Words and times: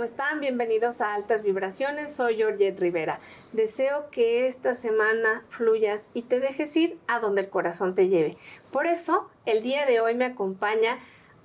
¿cómo 0.00 0.08
están? 0.08 0.40
Bienvenidos 0.40 1.02
a 1.02 1.12
Altas 1.12 1.42
Vibraciones. 1.42 2.10
Soy 2.16 2.36
Georgette 2.36 2.80
Rivera. 2.80 3.20
Deseo 3.52 4.08
que 4.10 4.46
esta 4.46 4.72
semana 4.72 5.44
fluyas 5.50 6.08
y 6.14 6.22
te 6.22 6.40
dejes 6.40 6.74
ir 6.74 6.98
a 7.06 7.18
donde 7.18 7.42
el 7.42 7.50
corazón 7.50 7.94
te 7.94 8.08
lleve. 8.08 8.38
Por 8.72 8.86
eso, 8.86 9.28
el 9.44 9.62
día 9.62 9.84
de 9.84 10.00
hoy 10.00 10.14
me 10.14 10.24
acompaña 10.24 10.98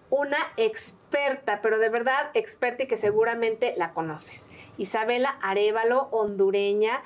una 0.10 0.38
experta, 0.56 1.60
pero 1.62 1.80
de 1.80 1.90
verdad 1.90 2.32
experta 2.34 2.84
y 2.84 2.88
que 2.88 2.96
seguramente 2.96 3.74
la 3.76 3.92
conoces. 3.92 4.50
Isabela 4.78 5.38
Arevalo, 5.42 6.08
hondureña, 6.12 7.04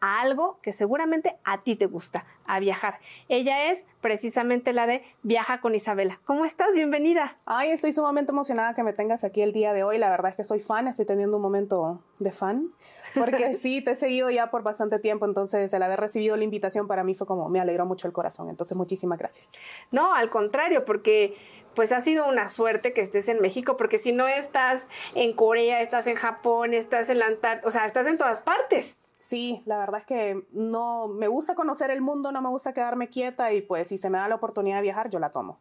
pica 0.00 0.20
algo 0.20 0.58
que 0.62 0.72
seguramente 0.72 1.36
a 1.44 1.62
ti 1.62 1.76
te 1.76 1.86
gusta, 1.86 2.24
a 2.46 2.58
viajar. 2.58 2.98
Ella 3.28 3.70
es 3.70 3.84
precisamente 4.00 4.72
la 4.72 4.86
de 4.86 5.02
Viaja 5.22 5.60
con 5.60 5.74
Isabela. 5.74 6.20
¿Cómo 6.24 6.44
estás? 6.44 6.74
Bienvenida. 6.74 7.38
Ay, 7.46 7.70
estoy 7.70 7.92
sumamente 7.92 8.32
emocionada 8.32 8.74
que 8.74 8.82
me 8.82 8.92
tengas 8.92 9.24
aquí 9.24 9.42
el 9.42 9.52
día 9.52 9.72
de 9.72 9.84
hoy. 9.84 9.98
La 9.98 10.10
verdad 10.10 10.30
es 10.30 10.36
que 10.36 10.44
soy 10.44 10.60
fan, 10.60 10.88
estoy 10.88 11.06
teniendo 11.06 11.36
un 11.36 11.42
momento 11.42 12.02
de 12.18 12.32
fan, 12.32 12.68
porque 13.14 13.52
sí, 13.54 13.82
te 13.82 13.92
he 13.92 13.96
seguido 13.96 14.30
ya 14.30 14.50
por 14.50 14.62
bastante 14.62 14.98
tiempo, 14.98 15.26
entonces 15.26 15.72
el 15.72 15.82
haber 15.82 16.00
recibido 16.00 16.36
la 16.36 16.44
invitación 16.44 16.86
para 16.86 17.04
mí 17.04 17.14
fue 17.14 17.26
como, 17.26 17.48
me 17.48 17.60
alegró 17.60 17.86
mucho 17.86 18.06
el 18.06 18.12
corazón, 18.12 18.48
entonces 18.48 18.76
muchísimas 18.76 19.18
gracias. 19.18 19.50
No, 19.90 20.14
al 20.14 20.30
contrario, 20.30 20.84
porque 20.84 21.36
pues 21.74 21.92
ha 21.92 22.00
sido 22.00 22.28
una 22.28 22.48
suerte 22.48 22.92
que 22.92 23.00
estés 23.00 23.28
en 23.28 23.40
México, 23.40 23.76
porque 23.76 23.98
si 23.98 24.12
no 24.12 24.26
estás 24.26 24.86
en 25.14 25.32
Corea, 25.34 25.80
estás 25.80 26.06
en 26.08 26.16
Japón, 26.16 26.74
estás 26.74 27.10
en 27.10 27.20
la 27.20 27.26
Antártida, 27.26 27.68
o 27.68 27.70
sea, 27.70 27.86
estás 27.86 28.06
en 28.06 28.18
todas 28.18 28.40
partes. 28.40 28.98
Sí, 29.20 29.62
la 29.66 29.78
verdad 29.78 30.00
es 30.00 30.06
que 30.06 30.46
no 30.52 31.06
me 31.08 31.28
gusta 31.28 31.54
conocer 31.54 31.90
el 31.90 32.00
mundo, 32.00 32.32
no 32.32 32.40
me 32.40 32.48
gusta 32.48 32.72
quedarme 32.72 33.08
quieta 33.08 33.52
y 33.52 33.60
pues 33.60 33.88
si 33.88 33.98
se 33.98 34.08
me 34.08 34.18
da 34.18 34.28
la 34.28 34.36
oportunidad 34.36 34.76
de 34.76 34.82
viajar, 34.82 35.10
yo 35.10 35.18
la 35.18 35.30
tomo. 35.30 35.60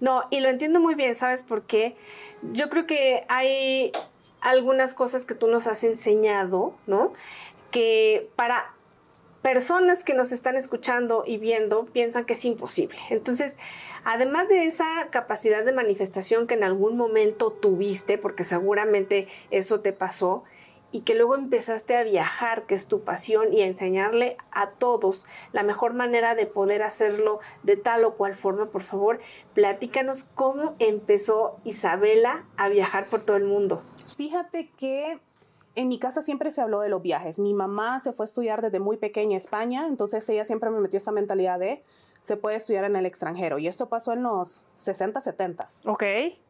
No, 0.00 0.24
y 0.30 0.40
lo 0.40 0.48
entiendo 0.48 0.80
muy 0.80 0.94
bien, 0.94 1.14
¿sabes 1.14 1.42
por 1.42 1.62
qué? 1.62 1.96
Yo 2.52 2.68
creo 2.68 2.86
que 2.86 3.24
hay 3.28 3.92
algunas 4.40 4.94
cosas 4.94 5.24
que 5.24 5.34
tú 5.34 5.46
nos 5.46 5.66
has 5.66 5.84
enseñado, 5.84 6.74
¿no? 6.86 7.12
Que 7.70 8.30
para 8.36 8.74
personas 9.42 10.04
que 10.04 10.14
nos 10.14 10.32
están 10.32 10.56
escuchando 10.56 11.24
y 11.26 11.38
viendo 11.38 11.86
piensan 11.86 12.24
que 12.24 12.34
es 12.34 12.44
imposible. 12.44 12.98
Entonces, 13.10 13.58
además 14.04 14.48
de 14.48 14.64
esa 14.64 15.08
capacidad 15.10 15.64
de 15.64 15.72
manifestación 15.72 16.46
que 16.46 16.54
en 16.54 16.64
algún 16.64 16.96
momento 16.96 17.52
tuviste, 17.52 18.18
porque 18.18 18.44
seguramente 18.44 19.28
eso 19.50 19.80
te 19.80 19.92
pasó, 19.92 20.44
y 20.92 21.02
que 21.02 21.14
luego 21.14 21.34
empezaste 21.34 21.96
a 21.96 22.02
viajar, 22.02 22.66
que 22.66 22.74
es 22.74 22.86
tu 22.86 23.02
pasión, 23.02 23.52
y 23.52 23.62
a 23.62 23.66
enseñarle 23.66 24.36
a 24.50 24.70
todos 24.70 25.26
la 25.52 25.62
mejor 25.62 25.94
manera 25.94 26.34
de 26.34 26.46
poder 26.46 26.82
hacerlo 26.82 27.40
de 27.62 27.76
tal 27.76 28.04
o 28.04 28.14
cual 28.16 28.34
forma, 28.34 28.66
por 28.66 28.82
favor, 28.82 29.20
platícanos 29.54 30.24
cómo 30.34 30.74
empezó 30.78 31.56
Isabela 31.64 32.44
a 32.56 32.68
viajar 32.68 33.06
por 33.06 33.22
todo 33.22 33.36
el 33.36 33.44
mundo. 33.44 33.82
Fíjate 34.16 34.70
que 34.76 35.20
en 35.76 35.88
mi 35.88 35.98
casa 35.98 36.22
siempre 36.22 36.50
se 36.50 36.60
habló 36.60 36.80
de 36.80 36.88
los 36.88 37.02
viajes. 37.02 37.38
Mi 37.38 37.54
mamá 37.54 38.00
se 38.00 38.12
fue 38.12 38.24
a 38.24 38.26
estudiar 38.26 38.60
desde 38.62 38.80
muy 38.80 38.96
pequeña 38.96 39.36
a 39.36 39.38
España, 39.38 39.86
entonces 39.86 40.28
ella 40.28 40.44
siempre 40.44 40.70
me 40.70 40.80
metió 40.80 40.96
esa 40.96 41.12
mentalidad 41.12 41.58
de 41.58 41.84
se 42.22 42.36
puede 42.36 42.56
estudiar 42.56 42.84
en 42.84 42.96
el 42.96 43.06
extranjero. 43.06 43.58
Y 43.58 43.66
esto 43.66 43.88
pasó 43.88 44.12
en 44.12 44.22
los 44.22 44.64
60, 44.74 45.20
70. 45.20 45.68
Ok. 45.86 46.04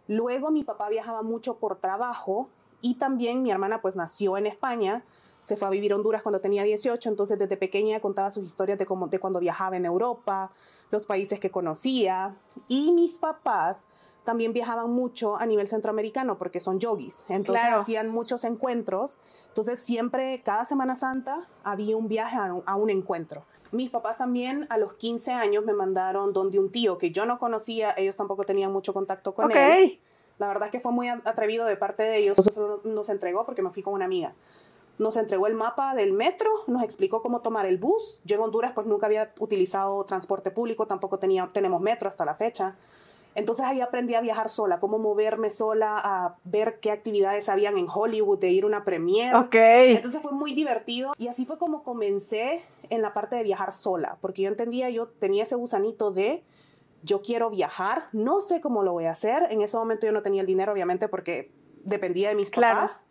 Luego 0.09 0.51
mi 0.51 0.65
papá 0.65 0.89
viajaba 0.89 1.23
mucho 1.23 1.59
por 1.59 1.77
trabajo 1.77 2.49
y 2.81 2.95
también 2.95 3.43
mi 3.43 3.51
hermana 3.51 3.81
pues 3.81 3.97
nació 3.97 4.37
en 4.37 4.47
España, 4.47 5.05
se 5.43 5.57
fue 5.57 5.69
a 5.69 5.71
vivir 5.71 5.93
a 5.93 5.97
Honduras 5.97 6.23
cuando 6.23 6.41
tenía 6.41 6.63
18, 6.65 7.09
entonces 7.09 7.39
desde 7.39 7.57
pequeña 7.57 8.01
contaba 8.01 8.31
sus 8.31 8.45
historias 8.45 8.79
de, 8.79 8.87
cómo, 8.87 9.09
de 9.09 9.19
cuando 9.19 9.41
viajaba 9.41 9.77
en 9.77 9.85
Europa, 9.85 10.53
los 10.91 11.07
países 11.07 11.41
que 11.41 11.51
conocía. 11.51 12.37
Y 12.69 12.93
mis 12.93 13.19
papás 13.19 13.87
también 14.25 14.53
viajaban 14.53 14.91
mucho 14.91 15.37
a 15.37 15.47
nivel 15.47 15.67
centroamericano 15.67 16.37
porque 16.37 16.61
son 16.61 16.79
yogis, 16.79 17.25
entonces 17.29 17.65
hacían 17.73 18.09
muchos 18.09 18.45
encuentros. 18.45 19.19
Entonces 19.49 19.81
siempre, 19.81 20.43
cada 20.45 20.65
Semana 20.65 20.95
Santa, 20.95 21.49
había 21.65 21.97
un 21.97 22.09
viaje 22.09 22.37
a 22.37 22.55
un, 22.55 22.63
a 22.67 22.77
un 22.77 22.91
encuentro. 22.91 23.45
Mis 23.73 23.89
papás 23.89 24.19
también 24.19 24.67
a 24.69 24.79
los 24.79 24.95
15 24.95 25.33
años 25.33 25.65
me 25.65 25.73
mandaron 25.73 26.33
donde 26.33 26.59
un 26.59 26.71
tío 26.71 26.99
que 26.99 27.13
yo 27.13 27.25
no 27.25 27.39
conocía, 27.39 27.95
ellos 27.97 28.17
tampoco 28.17 28.45
tenían 28.45 28.73
mucho 28.73 28.93
contacto 28.93 29.35
con 29.35 29.53
él 29.53 30.01
la 30.41 30.49
verdad 30.49 30.69
es 30.69 30.73
que 30.73 30.81
fue 30.81 30.91
muy 30.91 31.07
atrevido 31.09 31.67
de 31.67 31.77
parte 31.77 32.03
de 32.03 32.17
ellos. 32.17 32.39
nos 32.85 33.11
entregó 33.11 33.45
porque 33.45 33.61
me 33.61 33.69
fui 33.69 33.83
con 33.83 33.93
una 33.93 34.07
amiga. 34.07 34.33
Nos 34.99 35.19
entregó 35.19 35.47
el 35.47 35.55
mapa 35.55 35.95
del 35.95 36.15
metro, 36.15 36.51
nos 36.67 36.83
explicó 36.83 37.21
cómo 37.21 37.41
tomar 37.41 37.67
el 37.67 37.77
bus. 37.77 38.23
Yo 38.25 38.37
en 38.37 38.43
Honduras 38.43 38.73
pues 38.75 38.87
nunca 38.87 39.05
había 39.05 39.33
utilizado 39.39 40.03
transporte 40.05 40.51
público, 40.51 40.87
tampoco 40.87 41.19
tenía, 41.19 41.51
tenemos 41.53 41.83
metro 41.83 42.09
hasta 42.09 42.25
la 42.25 42.35
fecha. 42.35 42.75
Entonces 43.35 43.67
ahí 43.67 43.83
aprendí 43.83 44.15
a 44.15 44.23
viajar 44.23 44.49
sola, 44.49 44.81
cómo 44.81 44.99
moverme 44.99 45.51
sola, 45.51 46.01
a 46.03 46.37
ver 46.45 46.81
qué 46.81 46.91
actividades 46.91 47.51
habían 47.51 47.77
en 47.77 47.87
Hollywood, 47.89 48.39
de 48.39 48.49
ir 48.49 48.65
a 48.65 48.67
una 48.67 48.85
premiere. 48.85 49.37
Ok. 49.37 49.55
Entonces 49.55 50.23
fue 50.23 50.33
muy 50.33 50.55
divertido 50.55 51.13
y 51.19 51.29
así 51.29 51.45
fue 51.45 51.59
como 51.59 51.83
comencé 51.83 52.63
en 52.89 53.03
la 53.03 53.13
parte 53.13 53.37
de 53.37 53.43
viajar 53.43 53.75
sola, 53.75 54.17
porque 54.23 54.43
yo 54.43 54.49
entendía, 54.49 54.89
yo 54.89 55.07
tenía 55.07 55.43
ese 55.43 55.55
gusanito 55.55 56.11
de 56.11 56.43
yo 57.03 57.23
quiero 57.23 57.51
viajar, 57.51 58.09
no 58.13 58.41
sé 58.41 58.61
cómo 58.61 58.83
lo 58.83 58.93
voy 58.93 59.07
a 59.07 59.13
hacer. 59.13 59.47
En 59.51 59.63
ese 59.63 59.77
momento 59.77 60.07
yo 60.07 60.13
no 60.13 60.23
tenía 60.23 60.41
el 60.41 60.47
dinero, 60.47 60.73
obviamente, 60.73 61.09
porque 61.09 61.51
dependía 61.85 62.29
de 62.29 62.35
mis 62.35 62.51
papás. 62.51 63.05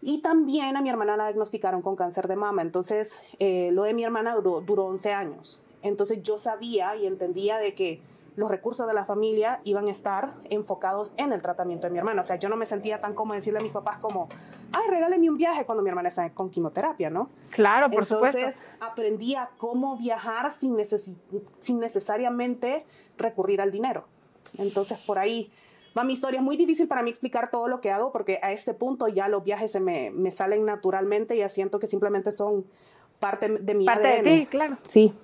Y 0.00 0.20
también 0.20 0.76
a 0.76 0.80
mi 0.80 0.90
hermana 0.90 1.16
la 1.16 1.26
diagnosticaron 1.26 1.82
con 1.82 1.94
cáncer 1.94 2.26
de 2.26 2.36
mama. 2.36 2.62
Entonces, 2.62 3.20
eh, 3.38 3.70
lo 3.72 3.84
de 3.84 3.94
mi 3.94 4.02
hermana 4.02 4.34
duró, 4.34 4.60
duró 4.60 4.86
11 4.86 5.12
años. 5.12 5.62
Entonces, 5.82 6.22
yo 6.22 6.38
sabía 6.38 6.96
y 6.96 7.06
entendía 7.06 7.58
de 7.58 7.74
que 7.74 8.02
los 8.34 8.50
recursos 8.50 8.86
de 8.86 8.94
la 8.94 9.04
familia 9.04 9.60
iban 9.64 9.88
a 9.88 9.90
estar 9.90 10.34
enfocados 10.50 11.12
en 11.16 11.32
el 11.32 11.42
tratamiento 11.42 11.86
de 11.86 11.92
mi 11.92 11.98
hermana. 11.98 12.22
O 12.22 12.24
sea, 12.24 12.36
yo 12.36 12.48
no 12.48 12.56
me 12.56 12.66
sentía 12.66 13.00
tan 13.00 13.14
como 13.14 13.34
decirle 13.34 13.58
a 13.58 13.62
mis 13.62 13.72
papás 13.72 13.98
como, 13.98 14.28
ay, 14.72 14.82
regáleme 14.88 15.28
un 15.28 15.36
viaje 15.36 15.66
cuando 15.66 15.82
mi 15.82 15.90
hermana 15.90 16.08
está 16.08 16.32
con 16.32 16.50
quimioterapia, 16.50 17.10
¿no? 17.10 17.28
Claro, 17.50 17.90
por 17.90 18.02
Entonces, 18.02 18.56
supuesto. 18.56 18.84
aprendí 18.84 19.34
a 19.34 19.50
cómo 19.58 19.96
viajar 19.96 20.50
sin, 20.50 20.76
sin 21.58 21.78
necesariamente 21.80 22.86
recurrir 23.18 23.60
al 23.60 23.70
dinero. 23.70 24.06
Entonces, 24.58 24.98
por 24.98 25.18
ahí 25.18 25.52
va 25.96 26.04
mi 26.04 26.14
historia. 26.14 26.38
Es 26.38 26.44
muy 26.44 26.56
difícil 26.56 26.88
para 26.88 27.02
mí 27.02 27.10
explicar 27.10 27.50
todo 27.50 27.68
lo 27.68 27.80
que 27.80 27.90
hago 27.90 28.12
porque 28.12 28.38
a 28.42 28.52
este 28.52 28.74
punto 28.74 29.08
ya 29.08 29.28
los 29.28 29.44
viajes 29.44 29.70
se 29.70 29.80
me, 29.80 30.10
me 30.10 30.30
salen 30.30 30.64
naturalmente 30.64 31.36
y 31.36 31.38
ya 31.38 31.48
siento 31.48 31.78
que 31.78 31.86
simplemente 31.86 32.32
son 32.32 32.64
parte 33.18 33.48
de 33.48 33.74
mi 33.74 33.84
parte 33.84 34.08
de 34.08 34.22
ti, 34.22 34.46
claro. 34.46 34.78
Sí. 34.88 35.14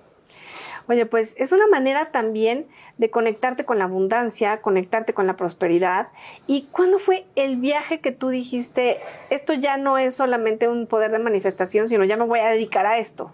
Oye, 0.89 1.05
pues 1.05 1.35
es 1.37 1.51
una 1.51 1.67
manera 1.67 2.09
también 2.09 2.65
de 2.97 3.11
conectarte 3.11 3.63
con 3.63 3.77
la 3.77 3.83
abundancia, 3.83 4.59
conectarte 4.59 5.13
con 5.13 5.27
la 5.27 5.35
prosperidad. 5.35 6.07
¿Y 6.47 6.63
cuándo 6.71 6.97
fue 6.97 7.27
el 7.35 7.57
viaje 7.57 7.99
que 7.99 8.11
tú 8.11 8.29
dijiste, 8.29 8.97
esto 9.29 9.53
ya 9.53 9.77
no 9.77 9.99
es 9.99 10.15
solamente 10.15 10.67
un 10.67 10.87
poder 10.87 11.11
de 11.11 11.19
manifestación, 11.19 11.87
sino 11.87 12.05
ya 12.05 12.17
me 12.17 12.25
voy 12.25 12.39
a 12.39 12.49
dedicar 12.49 12.87
a 12.87 12.97
esto? 12.97 13.31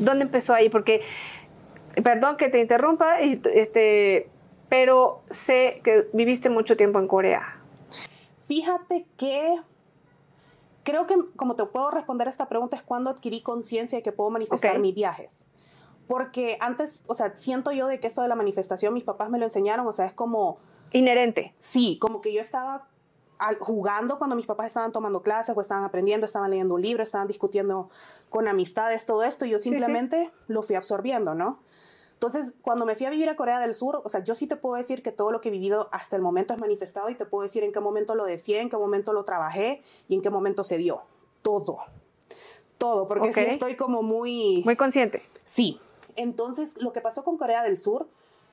¿Dónde 0.00 0.24
empezó 0.24 0.52
ahí? 0.52 0.68
Porque, 0.68 1.00
perdón 2.04 2.36
que 2.36 2.50
te 2.50 2.60
interrumpa, 2.60 3.20
este, 3.20 4.28
pero 4.68 5.22
sé 5.30 5.80
que 5.82 6.08
viviste 6.12 6.50
mucho 6.50 6.76
tiempo 6.76 6.98
en 6.98 7.06
Corea. 7.06 7.58
Fíjate 8.48 9.06
que 9.16 9.56
creo 10.82 11.06
que 11.06 11.14
como 11.36 11.56
te 11.56 11.64
puedo 11.64 11.90
responder 11.90 12.26
a 12.26 12.30
esta 12.30 12.50
pregunta 12.50 12.76
es 12.76 12.82
cuando 12.82 13.08
adquirí 13.08 13.40
conciencia 13.40 13.96
de 13.96 14.02
que 14.02 14.12
puedo 14.12 14.28
manifestar 14.28 14.78
mis 14.78 14.94
viajes 14.94 15.46
porque 16.12 16.58
antes, 16.60 17.04
o 17.06 17.14
sea, 17.14 17.34
siento 17.38 17.72
yo 17.72 17.86
de 17.86 17.98
que 17.98 18.06
esto 18.06 18.20
de 18.20 18.28
la 18.28 18.34
manifestación, 18.34 18.92
mis 18.92 19.02
papás 19.02 19.30
me 19.30 19.38
lo 19.38 19.46
enseñaron, 19.46 19.86
o 19.86 19.92
sea, 19.94 20.04
es 20.04 20.12
como... 20.12 20.58
Inherente. 20.92 21.54
Sí, 21.58 21.96
como 22.02 22.20
que 22.20 22.34
yo 22.34 22.42
estaba 22.42 22.86
jugando 23.60 24.18
cuando 24.18 24.36
mis 24.36 24.44
papás 24.44 24.66
estaban 24.66 24.92
tomando 24.92 25.22
clases 25.22 25.56
o 25.56 25.60
estaban 25.62 25.84
aprendiendo, 25.84 26.26
estaban 26.26 26.50
leyendo 26.50 26.74
un 26.74 26.82
libro, 26.82 27.02
estaban 27.02 27.28
discutiendo 27.28 27.88
con 28.28 28.46
amistades, 28.46 29.06
todo 29.06 29.22
esto, 29.22 29.46
y 29.46 29.52
yo 29.52 29.58
simplemente 29.58 30.30
lo 30.48 30.60
fui 30.60 30.76
absorbiendo, 30.76 31.34
¿no? 31.34 31.60
Entonces, 32.12 32.52
cuando 32.60 32.84
me 32.84 32.94
fui 32.94 33.06
a 33.06 33.10
vivir 33.10 33.30
a 33.30 33.34
Corea 33.36 33.58
del 33.58 33.72
Sur, 33.72 34.02
o 34.04 34.08
sea, 34.10 34.22
yo 34.22 34.34
sí 34.34 34.46
te 34.46 34.56
puedo 34.56 34.74
decir 34.74 35.02
que 35.02 35.12
todo 35.12 35.32
lo 35.32 35.40
que 35.40 35.48
he 35.48 35.52
vivido 35.52 35.88
hasta 35.92 36.14
el 36.16 36.20
momento 36.20 36.52
es 36.52 36.60
manifestado 36.60 37.08
y 37.08 37.14
te 37.14 37.24
puedo 37.24 37.44
decir 37.44 37.64
en 37.64 37.72
qué 37.72 37.80
momento 37.80 38.14
lo 38.16 38.26
decía, 38.26 38.60
en 38.60 38.68
qué 38.68 38.76
momento 38.76 39.14
lo 39.14 39.24
trabajé 39.24 39.82
y 40.10 40.16
en 40.16 40.20
qué 40.20 40.28
momento 40.28 40.62
se 40.62 40.76
dio. 40.76 41.04
Todo. 41.40 41.78
Todo, 42.76 43.08
porque 43.08 43.32
sí 43.32 43.40
estoy 43.40 43.76
como 43.76 44.02
muy... 44.02 44.60
Muy 44.66 44.76
consciente. 44.76 45.22
Sí, 45.44 45.80
entonces, 46.16 46.80
lo 46.80 46.92
que 46.92 47.00
pasó 47.00 47.24
con 47.24 47.38
Corea 47.38 47.62
del 47.62 47.76
Sur 47.76 48.08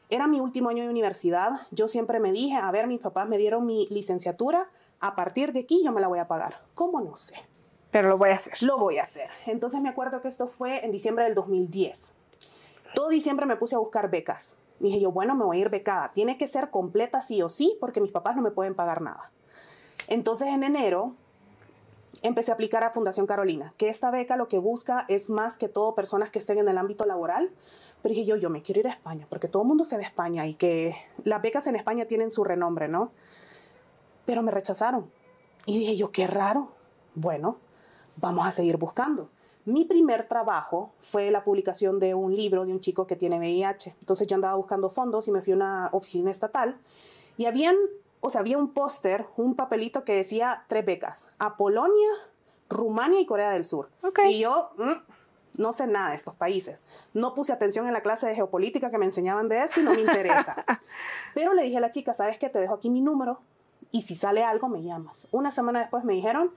era 0.09 0.27
mi 0.27 0.39
último 0.39 0.69
año 0.69 0.83
de 0.83 0.89
universidad. 0.89 1.51
Yo 1.71 1.87
siempre 1.87 2.19
me 2.19 2.31
dije, 2.31 2.55
a 2.55 2.69
ver, 2.71 2.87
mis 2.87 2.99
papás 2.99 3.27
me 3.27 3.37
dieron 3.37 3.65
mi 3.65 3.87
licenciatura, 3.87 4.69
a 4.99 5.15
partir 5.15 5.53
de 5.53 5.61
aquí 5.61 5.81
yo 5.83 5.91
me 5.91 6.01
la 6.01 6.07
voy 6.07 6.19
a 6.19 6.27
pagar. 6.27 6.61
¿Cómo 6.75 7.01
no 7.01 7.15
sé? 7.15 7.35
Pero 7.91 8.09
lo 8.09 8.17
voy 8.17 8.29
a 8.29 8.33
hacer. 8.33 8.61
Lo 8.61 8.77
voy 8.77 8.97
a 8.97 9.03
hacer. 9.03 9.29
Entonces 9.45 9.81
me 9.81 9.89
acuerdo 9.89 10.21
que 10.21 10.27
esto 10.27 10.47
fue 10.47 10.83
en 10.83 10.91
diciembre 10.91 11.25
del 11.25 11.35
2010. 11.35 12.13
Todo 12.93 13.09
diciembre 13.09 13.45
me 13.45 13.55
puse 13.55 13.75
a 13.75 13.79
buscar 13.79 14.09
becas. 14.09 14.57
Dije 14.79 14.99
yo, 14.99 15.11
bueno, 15.11 15.35
me 15.35 15.45
voy 15.45 15.57
a 15.57 15.61
ir 15.61 15.69
becada. 15.69 16.11
Tiene 16.13 16.37
que 16.37 16.47
ser 16.47 16.69
completa 16.69 17.21
sí 17.21 17.41
o 17.41 17.49
sí 17.49 17.77
porque 17.79 18.01
mis 18.01 18.11
papás 18.11 18.35
no 18.35 18.41
me 18.41 18.51
pueden 18.51 18.75
pagar 18.75 19.01
nada. 19.01 19.31
Entonces 20.07 20.47
en 20.49 20.63
enero 20.63 21.13
empecé 22.21 22.51
a 22.51 22.53
aplicar 22.55 22.83
a 22.83 22.91
Fundación 22.91 23.25
Carolina, 23.25 23.73
que 23.77 23.89
esta 23.89 24.11
beca 24.11 24.35
lo 24.35 24.47
que 24.47 24.59
busca 24.59 25.05
es 25.07 25.29
más 25.29 25.57
que 25.57 25.69
todo 25.69 25.95
personas 25.95 26.29
que 26.29 26.39
estén 26.39 26.57
en 26.59 26.67
el 26.67 26.77
ámbito 26.77 27.05
laboral. 27.05 27.51
Pero 28.01 28.15
dije 28.15 28.25
yo, 28.25 28.35
yo 28.37 28.49
me 28.49 28.61
quiero 28.61 28.79
ir 28.79 28.87
a 28.87 28.91
España, 28.91 29.27
porque 29.29 29.47
todo 29.47 29.63
el 29.63 29.67
mundo 29.67 29.83
se 29.83 29.97
ve 29.97 30.03
España 30.03 30.47
y 30.47 30.53
que 30.53 30.95
las 31.23 31.41
becas 31.41 31.67
en 31.67 31.75
España 31.75 32.05
tienen 32.05 32.31
su 32.31 32.43
renombre, 32.43 32.87
¿no? 32.87 33.11
Pero 34.25 34.41
me 34.41 34.51
rechazaron. 34.51 35.11
Y 35.65 35.79
dije 35.79 35.97
yo, 35.97 36.11
qué 36.11 36.25
raro. 36.25 36.71
Bueno, 37.15 37.57
vamos 38.15 38.47
a 38.47 38.51
seguir 38.51 38.77
buscando. 38.77 39.29
Mi 39.65 39.85
primer 39.85 40.27
trabajo 40.27 40.91
fue 41.01 41.29
la 41.29 41.43
publicación 41.43 41.99
de 41.99 42.15
un 42.15 42.35
libro 42.35 42.65
de 42.65 42.71
un 42.71 42.79
chico 42.79 43.05
que 43.05 43.15
tiene 43.15 43.37
VIH. 43.37 43.95
Entonces 43.99 44.25
yo 44.27 44.35
andaba 44.35 44.55
buscando 44.55 44.89
fondos 44.89 45.27
y 45.27 45.31
me 45.31 45.41
fui 45.41 45.53
a 45.53 45.57
una 45.57 45.89
oficina 45.91 46.31
estatal 46.31 46.79
y 47.37 47.45
habían, 47.45 47.75
o 48.21 48.29
sea, 48.29 48.41
había 48.41 48.57
un 48.57 48.73
póster, 48.73 49.25
un 49.37 49.55
papelito 49.55 50.03
que 50.03 50.15
decía 50.15 50.65
tres 50.67 50.85
becas, 50.85 51.29
a 51.39 51.57
Polonia, 51.57 52.09
Rumania 52.69 53.19
y 53.19 53.25
Corea 53.25 53.51
del 53.51 53.65
Sur. 53.65 53.89
Y 54.27 54.39
yo 54.39 54.71
mm, 54.77 55.61
no 55.61 55.73
sé 55.73 55.87
nada 55.87 56.09
de 56.09 56.15
estos 56.15 56.35
países. 56.35 56.83
No 57.13 57.33
puse 57.33 57.53
atención 57.53 57.87
en 57.87 57.93
la 57.93 58.01
clase 58.01 58.27
de 58.27 58.35
geopolítica 58.35 58.91
que 58.91 58.97
me 58.97 59.05
enseñaban 59.05 59.49
de 59.49 59.63
esto 59.63 59.79
y 59.79 59.83
no 59.83 59.93
me 59.93 60.01
interesa. 60.01 60.65
Pero 61.33 61.53
le 61.53 61.63
dije 61.63 61.77
a 61.77 61.81
la 61.81 61.91
chica, 61.91 62.13
¿sabes 62.13 62.37
qué? 62.37 62.49
Te 62.49 62.59
dejo 62.59 62.73
aquí 62.73 62.89
mi 62.89 63.01
número 63.01 63.39
y 63.91 64.03
si 64.03 64.15
sale 64.15 64.43
algo 64.43 64.67
me 64.67 64.83
llamas. 64.83 65.27
Una 65.31 65.51
semana 65.51 65.79
después 65.79 66.03
me 66.03 66.13
dijeron, 66.13 66.53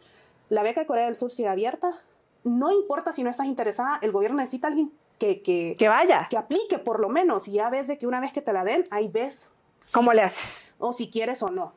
la 0.49 0.63
beca 0.63 0.81
de 0.81 0.87
Corea 0.87 1.07
del 1.07 1.17
Sur 1.17 1.31
sigue 1.31 1.49
abierta, 1.49 1.99
no 2.45 2.73
importa 2.73 3.13
si 3.13 3.23
no 3.23 3.31
estás 3.31 3.47
interesada, 3.47 3.99
el 4.03 4.13
gobierno 4.13 4.39
necesita 4.39 4.67
a 4.67 4.71
alguien 4.71 4.93
que, 5.19 5.43
que, 5.43 5.77
que 5.79 5.89
vaya. 5.89 6.27
Que 6.29 6.37
aplique 6.37 6.79
por 6.79 7.01
lo 7.01 7.09
menos. 7.09 7.47
Y 7.49 7.53
ya 7.53 7.71
ves 7.71 7.87
de 7.87 7.99
que 7.99 8.07
una 8.07 8.21
vez 8.21 8.33
que 8.33 8.43
te 8.43 8.53
la 8.53 8.65
den, 8.65 8.87
ahí 8.91 9.09
ves. 9.09 9.53
¿Cómo 9.91 10.13
le 10.13 10.23
haces? 10.23 10.71
O 10.79 10.93
si 10.93 11.11
quieres 11.11 11.43
o 11.43 11.51
no. 11.51 11.73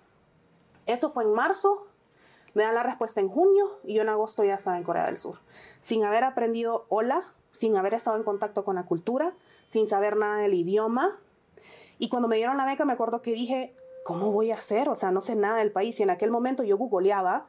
Eso 0.86 1.10
fue 1.10 1.24
en 1.24 1.34
marzo. 1.34 1.88
Me 2.54 2.63
dan 2.63 2.75
la 2.75 2.84
respuesta 2.84 3.19
en 3.19 3.30
junio 3.30 3.80
y 3.84 3.96
yo 3.96 4.04
en 4.04 4.10
agosto 4.10 4.44
ya 4.44 4.56
estaba 4.56 4.78
en 4.78 4.84
Corea 4.84 5.06
del 5.06 5.18
Sur. 5.18 5.40
Sin 5.81 6.04
haber 6.04 6.24
aprendido 6.24 6.86
hola, 6.90 7.24
sin 7.52 7.75
haber 7.75 7.94
estado 7.94 8.18
en 8.18 8.24
contacto 8.24 8.63
con 8.63 8.75
la 8.75 8.86
cultura, 8.86 9.34
sin 9.68 9.88
saber 9.88 10.16
nada 10.16 10.38
del 10.38 10.54
idioma. 10.54 11.19
Y 11.98 12.10
cuando 12.10 12.28
me 12.28 12.38
dieron 12.38 12.57
la 12.57 12.66
beca 12.66 12.86
me 12.86 12.94
acuerdo 12.94 13.22
que 13.22 13.31
dije, 13.31 13.75
¿cómo 14.04 14.31
voy 14.31 14.52
a 14.52 14.56
hacer? 14.56 14.88
O 14.88 14.96
sea, 14.96 15.12
no 15.12 15.22
sé 15.22 15.36
nada 15.36 15.57
del 15.57 15.72
país. 15.72 16.00
Y 16.00 16.04
en 16.04 16.12
aquel 16.12 16.31
momento 16.31 16.63
yo 16.63 16.78
googleaba 16.78 17.48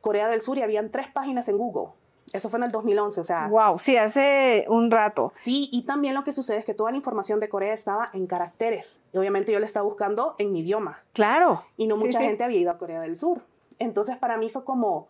Corea 0.00 0.28
del 0.28 0.40
Sur 0.40 0.56
y 0.56 0.62
habían 0.62 0.90
tres 0.90 1.08
páginas 1.12 1.48
en 1.48 1.58
Google 1.58 1.92
eso 2.36 2.48
fue 2.48 2.58
en 2.58 2.64
el 2.64 2.70
2011, 2.70 3.20
o 3.20 3.24
sea. 3.24 3.48
Wow, 3.48 3.78
sí, 3.78 3.96
hace 3.96 4.66
un 4.68 4.90
rato. 4.90 5.32
Sí, 5.34 5.68
y 5.72 5.82
también 5.82 6.14
lo 6.14 6.24
que 6.24 6.32
sucede 6.32 6.58
es 6.58 6.64
que 6.64 6.74
toda 6.74 6.90
la 6.90 6.96
información 6.96 7.40
de 7.40 7.48
Corea 7.48 7.72
estaba 7.72 8.10
en 8.12 8.26
caracteres. 8.26 9.00
Y 9.12 9.18
obviamente 9.18 9.52
yo 9.52 9.60
la 9.60 9.66
estaba 9.66 9.84
buscando 9.84 10.34
en 10.38 10.52
mi 10.52 10.60
idioma. 10.60 11.00
Claro. 11.12 11.64
Y 11.76 11.86
no 11.86 11.96
mucha 11.96 12.20
gente 12.20 12.44
había 12.44 12.60
ido 12.60 12.70
a 12.70 12.78
Corea 12.78 13.00
del 13.00 13.16
Sur. 13.16 13.42
Entonces 13.78 14.16
para 14.16 14.36
mí 14.36 14.48
fue 14.50 14.64
como, 14.64 15.08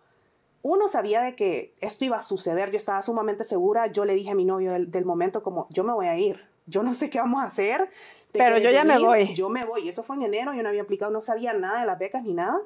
uno 0.63 0.89
sabía 0.89 1.23
de 1.23 1.37
que 1.37 1.75
esto 1.81 2.05
iba 2.05 2.17
a 2.17 2.23
suceder, 2.23 2.71
yo 2.71 2.77
estaba 2.77 3.01
sumamente 3.03 3.45
segura, 3.45 3.87
yo 3.87 4.05
le 4.05 4.15
dije 4.15 4.31
a 4.31 4.35
mi 4.35 4.45
novio 4.45 4.73
del, 4.73 5.05
momento 5.05 5.43
como, 5.43 5.69
yo 5.71 5.85
me 5.85 5.93
voy 5.93 6.07
a 6.07 6.19
ir, 6.19 6.45
yo 6.67 6.83
no 6.83 6.95
sé 6.95 7.09
qué 7.09 7.21
vamos 7.21 7.41
a 7.41 7.47
hacer. 7.47 7.89
Pero 8.33 8.59
yo 8.59 8.71
ya 8.71 8.85
me 8.85 8.99
voy. 8.99 9.33
Yo 9.35 9.49
me 9.49 9.65
voy. 9.65 9.83
Y 9.83 9.89
eso 9.89 10.03
fue 10.03 10.17
en 10.17 10.23
enero, 10.23 10.53
yo 10.55 10.63
no 10.63 10.69
había 10.69 10.83
aplicado, 10.83 11.13
no 11.13 11.21
sabía 11.21 11.53
nada 11.53 11.81
de 11.81 11.87
las 11.87 11.99
becas 11.99 12.23
ni 12.25 12.35
nada. 12.35 12.61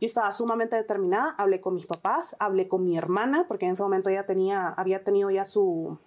Yo 0.00 0.06
estaba 0.06 0.32
sumamente 0.32 0.76
determinada, 0.76 1.34
hablé 1.38 1.60
con 1.60 1.74
mis 1.74 1.86
papás, 1.86 2.36
hablé 2.38 2.68
con 2.68 2.84
mi 2.84 2.98
hermana, 2.98 3.46
porque 3.48 3.66
en 3.66 3.72
ese 3.72 3.82
momento 3.82 4.10
ella 4.10 4.26
tenía, 4.26 4.68
había 4.68 5.04
tenido 5.04 5.30
ya 5.30 5.44
su 5.44 5.98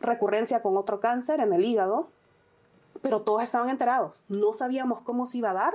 recurrencia 0.00 0.62
con 0.62 0.76
otro 0.76 1.00
cáncer 1.00 1.40
en 1.40 1.52
el 1.52 1.64
hígado, 1.64 2.08
pero 3.02 3.22
todos 3.22 3.42
estaban 3.42 3.70
enterados. 3.70 4.20
No 4.28 4.52
sabíamos 4.52 5.00
cómo 5.02 5.26
se 5.26 5.38
iba 5.38 5.50
a 5.50 5.54
dar, 5.54 5.74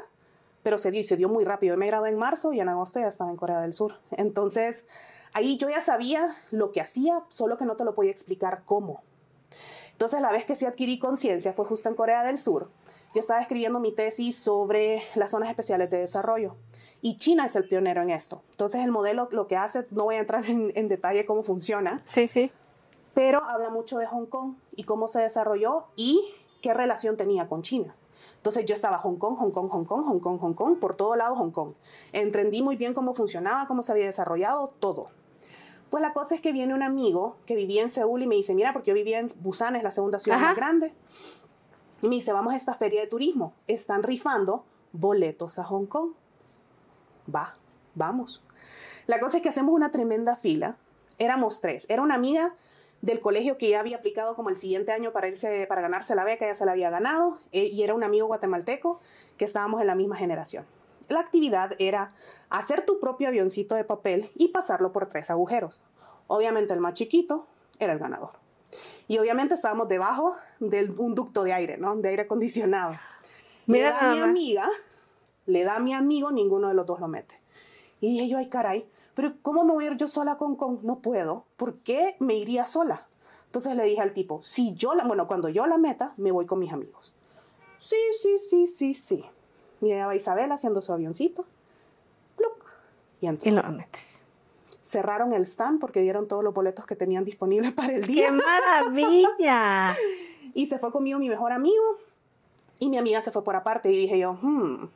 pero 0.63 0.77
se 0.77 0.91
dio 0.91 1.01
y 1.01 1.05
se 1.05 1.17
dio 1.17 1.29
muy 1.29 1.43
rápido. 1.43 1.75
Yo 1.75 1.79
me 1.79 1.87
gradué 1.87 2.09
en 2.09 2.17
marzo 2.17 2.53
y 2.53 2.59
en 2.59 2.69
agosto 2.69 2.99
ya 2.99 3.07
estaba 3.07 3.29
en 3.29 3.37
Corea 3.37 3.61
del 3.61 3.73
Sur. 3.73 3.99
Entonces, 4.11 4.85
ahí 5.33 5.57
yo 5.57 5.69
ya 5.69 5.81
sabía 5.81 6.35
lo 6.51 6.71
que 6.71 6.81
hacía, 6.81 7.23
solo 7.29 7.57
que 7.57 7.65
no 7.65 7.75
te 7.75 7.83
lo 7.83 7.95
podía 7.95 8.11
explicar 8.11 8.63
cómo. 8.65 9.03
Entonces, 9.91 10.21
la 10.21 10.31
vez 10.31 10.45
que 10.45 10.55
sí 10.55 10.65
adquirí 10.65 10.99
conciencia 10.99 11.53
fue 11.53 11.65
justo 11.65 11.89
en 11.89 11.95
Corea 11.95 12.23
del 12.23 12.37
Sur. 12.37 12.69
Yo 13.13 13.19
estaba 13.19 13.41
escribiendo 13.41 13.79
mi 13.79 13.93
tesis 13.93 14.35
sobre 14.35 15.01
las 15.15 15.31
zonas 15.31 15.49
especiales 15.49 15.89
de 15.89 15.99
desarrollo. 15.99 16.55
Y 17.05 17.17
China 17.17 17.45
es 17.45 17.55
el 17.55 17.67
pionero 17.67 18.01
en 18.01 18.09
esto. 18.09 18.41
Entonces 18.49 18.83
el 18.83 18.89
modelo 18.89 19.27
lo 19.29 19.45
que 19.45 19.55
hace, 19.55 19.85
no 19.91 20.05
voy 20.05 20.15
a 20.15 20.21
entrar 20.21 20.43
en, 20.49 20.87
detalle 20.87 21.27
cómo 21.27 21.43
funciona. 21.43 22.01
Sí, 22.05 22.25
sí. 22.25 22.51
Pero 23.13 23.45
habla 23.45 23.69
mucho 23.69 23.99
de 23.99 24.07
Hong 24.07 24.25
Kong 24.25 24.55
y 24.75 24.85
cómo 24.85 25.07
se 25.07 25.21
desarrolló 25.21 25.83
y 25.95 26.19
qué 26.63 26.73
relación 26.73 27.15
tenía 27.15 27.47
con 27.47 27.61
China. 27.61 27.95
Entonces 28.37 28.65
yo 28.65 28.73
estaba 28.73 28.97
Hong 28.97 29.17
Kong, 29.17 29.37
Hong 29.37 29.51
Kong, 29.51 29.69
Hong 29.69 29.85
Kong, 29.85 30.03
Hong 30.03 30.19
Kong, 30.19 30.39
Hong 30.39 30.53
Kong, 30.55 30.79
por 30.79 30.95
todo 30.95 31.15
lado 31.15 31.35
Hong 31.35 31.51
Kong. 31.51 31.73
Entendí 32.11 32.63
muy 32.63 32.75
bien 32.75 32.95
cómo 32.95 33.13
funcionaba, 33.13 33.67
cómo 33.67 33.83
se 33.83 33.91
había 33.91 34.07
desarrollado, 34.07 34.73
todo. 34.79 35.09
Pues 35.91 36.01
la 36.01 36.11
cosa 36.11 36.33
es 36.33 36.41
que 36.41 36.53
viene 36.53 36.73
un 36.73 36.81
amigo 36.81 37.35
que 37.45 37.55
vivía 37.55 37.83
en 37.83 37.91
Seúl 37.91 38.23
y 38.23 38.25
me 38.25 38.33
dice, 38.33 38.55
mira, 38.55 38.73
porque 38.73 38.89
yo 38.89 38.95
vivía 38.95 39.19
en 39.19 39.27
Busan, 39.41 39.75
es 39.75 39.83
la 39.83 39.91
segunda 39.91 40.17
ciudad 40.17 40.39
más 40.39 40.55
grande. 40.55 40.91
Y 42.01 42.07
me 42.07 42.15
dice, 42.15 42.33
vamos 42.33 42.53
a 42.53 42.57
esta 42.57 42.73
feria 42.73 43.01
de 43.01 43.05
turismo. 43.05 43.53
Están 43.67 44.01
rifando 44.01 44.65
boletos 44.91 45.59
a 45.59 45.65
Hong 45.65 45.85
Kong 45.85 46.13
va, 47.33 47.53
vamos. 47.93 48.43
La 49.07 49.19
cosa 49.19 49.37
es 49.37 49.43
que 49.43 49.49
hacemos 49.49 49.73
una 49.73 49.91
tremenda 49.91 50.35
fila. 50.35 50.77
Éramos 51.17 51.61
tres. 51.61 51.85
Era 51.89 52.01
una 52.01 52.15
amiga 52.15 52.55
del 53.01 53.19
colegio 53.19 53.57
que 53.57 53.69
ya 53.69 53.79
había 53.79 53.97
aplicado 53.97 54.35
como 54.35 54.49
el 54.49 54.55
siguiente 54.55 54.91
año 54.91 55.11
para 55.11 55.27
irse 55.27 55.65
para 55.67 55.81
ganarse 55.81 56.15
la 56.15 56.23
beca, 56.23 56.47
ya 56.47 56.55
se 56.55 56.65
la 56.65 56.71
había 56.71 56.89
ganado, 56.89 57.37
eh, 57.51 57.65
y 57.65 57.83
era 57.83 57.93
un 57.93 58.03
amigo 58.03 58.25
guatemalteco 58.25 58.99
que 59.37 59.45
estábamos 59.45 59.79
en 59.81 59.87
la 59.87 59.95
misma 59.95 60.15
generación. 60.15 60.65
La 61.07 61.19
actividad 61.19 61.73
era 61.77 62.09
hacer 62.49 62.83
tu 62.83 62.99
propio 62.99 63.27
avioncito 63.27 63.75
de 63.75 63.83
papel 63.83 64.31
y 64.33 64.47
pasarlo 64.47 64.91
por 64.91 65.07
tres 65.07 65.29
agujeros. 65.29 65.83
Obviamente 66.27 66.73
el 66.73 66.79
más 66.79 66.95
chiquito 66.95 67.45
era 67.77 67.93
el 67.93 67.99
ganador. 67.99 68.31
Y 69.07 69.19
obviamente 69.19 69.53
estábamos 69.53 69.87
debajo 69.87 70.35
de 70.59 70.91
un 70.97 71.13
ducto 71.13 71.43
de 71.43 71.53
aire, 71.53 71.77
¿no? 71.77 71.95
De 71.95 72.09
aire 72.09 72.23
acondicionado. 72.23 72.97
Mira, 73.67 74.13
mi 74.13 74.19
amiga 74.19 74.67
le 75.45 75.63
da 75.63 75.77
a 75.77 75.79
mi 75.79 75.93
amigo, 75.93 76.31
ninguno 76.31 76.67
de 76.67 76.73
los 76.73 76.85
dos 76.85 76.99
lo 76.99 77.07
mete. 77.07 77.39
Y 78.01 78.11
dije 78.13 78.27
yo, 78.27 78.37
ay 78.37 78.49
caray, 78.49 78.85
pero 79.13 79.33
¿cómo 79.41 79.63
me 79.63 79.73
voy 79.73 79.85
a 79.85 79.91
ir 79.91 79.97
yo 79.97 80.07
sola 80.07 80.37
con 80.37 80.55
con? 80.55 80.79
No 80.83 80.99
puedo. 80.99 81.45
¿Por 81.57 81.75
qué 81.79 82.15
me 82.19 82.35
iría 82.35 82.65
sola? 82.65 83.07
Entonces 83.45 83.75
le 83.75 83.85
dije 83.85 84.01
al 84.01 84.13
tipo, 84.13 84.41
si 84.41 84.73
yo 84.75 84.93
la, 84.93 85.05
bueno, 85.05 85.27
cuando 85.27 85.47
yo 85.49 85.65
la 85.65 85.77
meta, 85.77 86.13
me 86.17 86.31
voy 86.31 86.45
con 86.45 86.59
mis 86.59 86.73
amigos. 86.73 87.13
Sí, 87.77 87.95
sí, 88.21 88.37
sí, 88.37 88.67
sí, 88.67 88.93
sí. 88.93 89.25
Y 89.81 89.93
va 89.93 90.15
Isabel 90.15 90.51
haciendo 90.51 90.81
su 90.81 90.91
avioncito. 90.91 91.45
y 93.21 93.27
entró. 93.27 93.49
Y 93.49 93.53
lo 93.53 93.63
metes. 93.71 94.27
Cerraron 94.81 95.33
el 95.33 95.43
stand 95.43 95.79
porque 95.79 96.01
dieron 96.01 96.27
todos 96.27 96.43
los 96.43 96.53
boletos 96.53 96.85
que 96.85 96.95
tenían 96.95 97.23
disponibles 97.23 97.71
para 97.73 97.93
el 97.93 98.05
día. 98.05 98.27
¡Qué 98.27 98.31
maravilla! 98.31 99.95
y 100.53 100.67
se 100.67 100.77
fue 100.77 100.91
conmigo 100.91 101.17
mi 101.17 101.29
mejor 101.29 101.51
amigo 101.53 101.97
y 102.79 102.89
mi 102.89 102.97
amiga 102.97 103.21
se 103.21 103.31
fue 103.31 103.43
por 103.43 103.55
aparte 103.55 103.91
y 103.91 103.97
dije 103.97 104.19
yo, 104.19 104.33
hmm, 104.41 104.89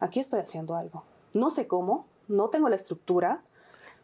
aquí 0.00 0.20
estoy 0.20 0.40
haciendo 0.40 0.76
algo. 0.76 1.04
No 1.32 1.50
sé 1.50 1.66
cómo, 1.66 2.06
no 2.28 2.48
tengo 2.50 2.68
la 2.68 2.76
estructura. 2.76 3.42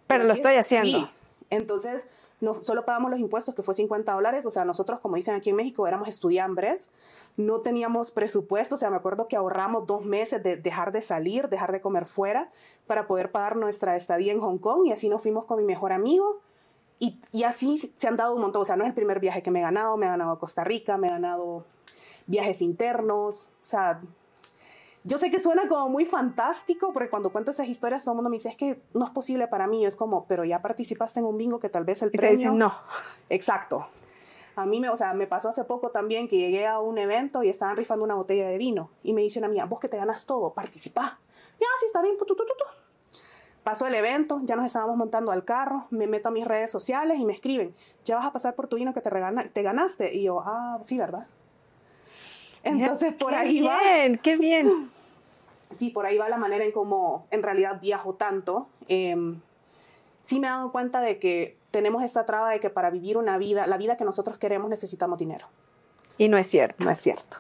Pero, 0.07 0.25
lo 0.25 0.33
estoy 0.33 0.57
haciendo. 0.57 1.01
Sí. 1.01 1.11
Entonces, 1.51 2.07
no 2.41 2.63
solo 2.63 2.85
pagamos 2.85 3.11
los 3.11 3.21
impuestos, 3.21 3.55
que 3.55 3.63
fue 3.63 3.75
50 3.75 4.13
dólares. 4.13 4.45
O 4.47 4.51
sea, 4.51 4.65
nosotros, 4.65 5.01
como 5.01 5.17
dicen 5.17 5.35
aquí 5.35 5.51
en 5.51 5.57
México, 5.57 5.87
éramos 5.87 6.09
estudiambres. 6.09 6.91
No 7.37 7.61
teníamos 7.61 8.11
presupuesto. 8.11 8.75
O 8.75 8.79
sea, 8.79 8.91
me 8.91 8.97
acuerdo 8.97 9.29
que 9.29 9.37
ahorramos 9.37 9.87
dos 9.87 10.05
meses 10.05 10.43
de 10.43 10.57
dejar 10.57 10.93
de 10.93 11.01
salir, 11.01 11.49
dejar 11.49 11.73
de 11.73 11.81
comer 11.81 12.07
fuera, 12.07 12.51
para 12.87 13.07
poder 13.07 13.33
pagar 13.33 13.57
nuestra 13.57 13.97
estadía 13.97 14.33
en 14.33 14.41
Hong 14.41 14.59
Kong. 14.59 14.87
Y 14.87 14.93
así 14.93 15.09
nos 15.09 15.23
fuimos 15.23 15.45
con 15.45 15.59
mi 15.59 15.65
mejor 15.65 15.93
amigo. 15.93 16.41
Y, 16.99 17.19
y 17.33 17.45
así 17.45 17.93
se 17.97 18.09
han 18.09 18.17
dado 18.17 18.35
un 18.35 18.43
montón. 18.43 18.63
O 18.63 18.65
sea, 18.65 18.77
no 18.77 18.85
es 18.85 18.89
el 18.89 18.95
primer 18.95 19.21
viaje 19.21 19.43
que 19.43 19.51
me 19.51 19.61
he 19.61 19.63
ganado. 19.63 19.97
Me 19.97 20.07
he 20.07 20.09
ganado 20.09 20.33
a 20.33 20.39
Costa 20.39 20.65
Rica, 20.65 20.99
me 20.99 21.09
he 21.09 21.11
ganado 21.11 21.65
viajes 22.27 22.61
internos. 22.63 23.49
O 23.63 23.67
sea, 23.67 24.03
yo 25.07 25.19
sé 25.19 25.31
que 25.31 25.39
suena 25.39 25.69
como 25.69 25.91
muy 25.91 26.07
fantástico, 26.07 26.93
porque 26.95 27.11
cuando 27.11 27.31
cuento 27.31 27.51
esas 27.51 27.69
historias 27.69 28.03
todo 28.05 28.13
el 28.13 28.17
mundo 28.17 28.31
me 28.31 28.37
dice, 28.37 28.49
es 28.49 28.57
que 28.57 28.83
no 28.95 29.05
es 29.05 29.11
posible 29.11 29.47
para 29.49 29.67
mí. 29.67 29.85
Es 29.85 29.97
como, 29.97 30.25
pero 30.27 30.45
ya 30.45 30.63
participaste 30.63 31.21
en 31.21 31.27
un 31.27 31.37
bingo 31.37 31.61
que 31.61 31.69
tal 31.69 31.85
vez 31.85 32.01
el 32.03 32.09
y 32.09 32.17
premio... 32.17 32.31
Te 32.31 32.37
dicen 32.37 32.59
no. 32.59 32.73
Exacto. 33.29 33.87
A 34.57 34.65
mí 34.65 34.81
me, 34.81 34.89
o 34.89 34.97
sea, 34.97 35.13
me 35.13 35.27
pasó 35.27 35.51
hace 35.51 35.65
poco 35.65 35.91
también 35.91 36.27
que 36.27 36.39
llegué 36.39 36.67
a 36.67 36.79
un 36.81 36.97
evento 36.97 37.43
y 37.43 37.51
estaban 37.51 37.77
rifando 37.77 38.03
una 38.03 38.15
botella 38.15 38.49
de 38.49 38.57
vino. 38.57 38.91
Y 39.03 39.13
me 39.13 39.21
dice 39.21 39.41
una 39.41 39.49
amiga, 39.49 39.67
vos 39.67 39.79
que 39.79 39.89
te 39.89 39.99
ganas 39.99 40.25
todo, 40.25 40.55
participa. 40.55 41.19
Ya, 41.61 41.67
sí, 41.79 41.87
está 41.87 42.01
bien. 42.01 42.17
Pasó 43.63 43.87
el 43.87 43.95
evento, 43.95 44.41
ya 44.45 44.57
nos 44.57 44.65
estábamos 44.65 44.97
montando 44.97 45.33
al 45.33 45.45
carro, 45.45 45.87
me 45.91 46.07
meto 46.07 46.29
a 46.29 46.33
mis 46.33 46.47
redes 46.47 46.71
sociales 46.71 47.19
y 47.19 47.25
me 47.25 47.33
escriben, 47.33 47.75
ya 48.05 48.17
vas 48.17 48.27
a 48.27 48.33
pasar 48.33 48.55
por 48.55 48.69
tu 48.69 48.77
vino 48.77 48.95
que 48.95 49.01
te, 49.03 49.11
te 49.53 49.63
ganaste. 49.63 50.15
Y 50.15 50.25
yo, 50.25 50.41
ah, 50.45 50.79
sí, 50.83 50.97
¿verdad? 50.97 51.27
Entonces 52.71 53.13
por 53.15 53.35
ahí 53.35 53.61
va. 53.61 53.79
¡Qué 54.23 54.37
bien! 54.37 54.91
Sí, 55.71 55.91
por 55.91 56.07
ahí 56.07 56.17
va 56.17 56.29
la 56.29 56.37
manera 56.37 56.65
en 56.65 56.73
cómo 56.73 57.27
en 57.31 57.43
realidad 57.43 57.81
viajo 57.81 58.15
tanto. 58.15 58.69
Em, 58.89 59.41
sí 60.23 60.41
me 60.41 60.47
he 60.47 60.51
dado 60.51 60.73
cuenta 60.73 61.01
de 61.01 61.19
que 61.19 61.57
tenemos 61.71 62.03
esta 62.03 62.25
traba 62.25 62.51
de 62.51 62.61
que 62.61 62.71
para 62.71 62.91
vivir 62.91 63.17
una 63.17 63.39
vida, 63.39 63.67
la 63.67 63.77
vida 63.77 63.97
que 63.97 64.05
nosotros 64.05 64.39
queremos, 64.39 64.71
necesitamos 64.71 65.19
dinero. 65.19 65.47
Y 66.19 66.29
no 66.29 66.39
es 66.39 66.47
cierto. 66.47 66.85
No 66.85 66.91
es 66.91 67.01
cierto. 67.01 67.39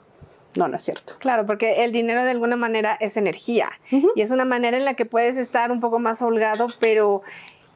No, 0.56 0.68
no 0.68 0.76
es 0.76 0.82
cierto. 0.82 1.14
Claro, 1.18 1.46
porque 1.46 1.84
el 1.84 1.92
dinero 1.92 2.22
de 2.24 2.30
alguna 2.30 2.56
manera 2.56 2.96
es 3.00 3.16
energía 3.16 3.70
y 4.14 4.20
es 4.20 4.30
una 4.30 4.44
manera 4.44 4.76
en 4.76 4.84
la 4.84 4.94
que 4.94 5.04
puedes 5.04 5.36
estar 5.36 5.72
un 5.72 5.80
poco 5.80 5.98
más 5.98 6.22
holgado, 6.22 6.68
pero 6.80 7.22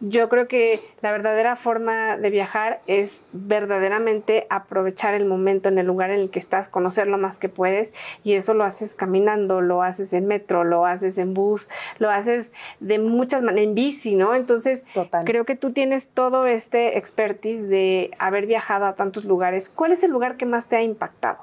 Yo 0.00 0.28
creo 0.28 0.46
que 0.46 0.78
la 1.00 1.10
verdadera 1.10 1.56
forma 1.56 2.16
de 2.16 2.30
viajar 2.30 2.80
es 2.86 3.24
verdaderamente 3.32 4.46
aprovechar 4.48 5.14
el 5.14 5.24
momento 5.24 5.68
en 5.68 5.76
el 5.78 5.86
lugar 5.86 6.10
en 6.10 6.20
el 6.20 6.30
que 6.30 6.38
estás, 6.38 6.68
conocer 6.68 7.08
lo 7.08 7.18
más 7.18 7.40
que 7.40 7.48
puedes 7.48 7.94
y 8.22 8.34
eso 8.34 8.54
lo 8.54 8.62
haces 8.62 8.94
caminando, 8.94 9.60
lo 9.60 9.82
haces 9.82 10.12
en 10.12 10.26
metro, 10.26 10.62
lo 10.62 10.86
haces 10.86 11.18
en 11.18 11.34
bus, 11.34 11.68
lo 11.98 12.10
haces 12.10 12.52
de 12.78 13.00
muchas 13.00 13.42
maneras, 13.42 13.68
en 13.68 13.74
bici, 13.74 14.14
¿no? 14.14 14.36
Entonces, 14.36 14.86
creo 15.24 15.44
que 15.44 15.56
tú 15.56 15.72
tienes 15.72 16.10
todo 16.10 16.46
este 16.46 16.96
expertise 16.96 17.68
de 17.68 18.12
haber 18.20 18.46
viajado 18.46 18.86
a 18.86 18.94
tantos 18.94 19.24
lugares. 19.24 19.68
¿Cuál 19.68 19.90
es 19.90 20.04
el 20.04 20.12
lugar 20.12 20.36
que 20.36 20.46
más 20.46 20.68
te 20.68 20.76
ha 20.76 20.82
impactado? 20.82 21.38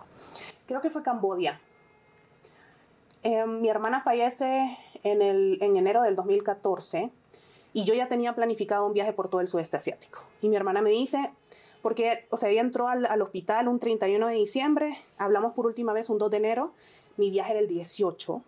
Creo 0.66 0.80
que 0.80 0.90
fue 0.90 1.04
Cambodia. 1.04 1.60
Em, 3.22 3.60
mi 3.60 3.68
hermana 3.68 4.02
fallece 4.02 4.78
en, 5.04 5.22
el, 5.22 5.58
en 5.62 5.76
enero 5.76 6.04
del 6.04 6.16
2014 6.16 7.12
y 7.76 7.84
yo 7.84 7.94
ya 7.94 8.08
tenía 8.08 8.34
planificado 8.34 8.88
un 8.88 8.94
viaje 8.94 9.12
por 9.12 9.28
todo 9.28 9.42
el 9.42 9.50
sudeste 9.50 9.76
asiático. 9.76 10.24
Y 10.42 10.48
mi 10.48 10.56
hermana 10.56 10.82
me 10.82 10.92
dice, 10.92 11.34
porque, 11.82 12.26
o 12.30 12.38
sea, 12.38 12.48
ella 12.48 12.62
entró 12.62 12.88
al, 12.88 13.06
al, 13.06 13.22
hospital 13.22 13.68
un 13.68 13.80
31 13.82 14.28
de 14.28 14.34
diciembre, 14.34 14.98
hablamos 15.18 15.52
por 15.52 15.66
última 15.66 15.92
vez 15.92 16.10
un 16.10 16.18
2 16.18 16.32
de 16.32 16.38
enero, 16.38 16.72
mi 17.18 17.30
viaje 17.30 17.52
era 17.52 17.60
el 17.60 17.68
18. 17.68 18.42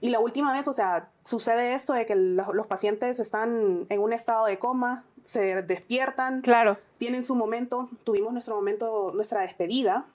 Y 0.00 0.08
la 0.08 0.20
última 0.20 0.54
vez, 0.54 0.68
o 0.68 0.72
sea, 0.72 1.10
sucede 1.22 1.74
esto 1.74 1.92
de 1.92 2.06
que 2.06 2.14
los 2.14 2.66
pacientes 2.66 3.20
están 3.20 3.84
en 3.90 4.00
un 4.00 4.14
estado 4.14 4.46
de 4.46 4.58
coma, 4.58 5.04
se 5.24 5.60
despiertan, 5.60 6.40
claro. 6.40 6.78
tienen 6.96 7.22
su 7.22 7.36
momento, 7.36 7.90
tuvimos 8.04 8.32
nuestro 8.32 8.56
momento, 8.56 9.12
nuestra 9.14 9.42
despedida, 9.42 10.06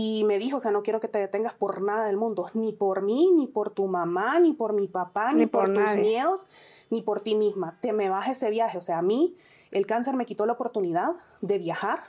y 0.00 0.22
me 0.22 0.38
dijo, 0.38 0.58
o 0.58 0.60
sea, 0.60 0.70
no 0.70 0.84
quiero 0.84 1.00
que 1.00 1.08
te 1.08 1.18
detengas 1.18 1.54
por 1.54 1.82
nada 1.82 2.06
del 2.06 2.16
mundo, 2.16 2.48
ni 2.54 2.72
por 2.72 3.02
mí, 3.02 3.32
ni 3.34 3.48
por 3.48 3.70
tu 3.70 3.88
mamá, 3.88 4.38
ni 4.38 4.52
por 4.52 4.72
mi 4.72 4.86
papá, 4.86 5.32
ni, 5.32 5.46
por, 5.46 5.74
tus 5.74 5.96
miedos, 5.96 6.46
ni 6.88 7.02
por 7.02 7.20
ti 7.20 7.34
misma. 7.34 7.76
Te 7.80 7.92
me 7.92 8.08
vas 8.08 8.28
ese 8.28 8.48
viaje. 8.48 8.78
O 8.78 8.80
sea, 8.80 8.98
a 8.98 9.02
mí 9.02 9.36
el 9.72 9.86
cáncer 9.86 10.14
me 10.14 10.24
quitó 10.24 10.46
la 10.46 10.52
oportunidad 10.52 11.16
de 11.40 11.58
viajar. 11.58 12.04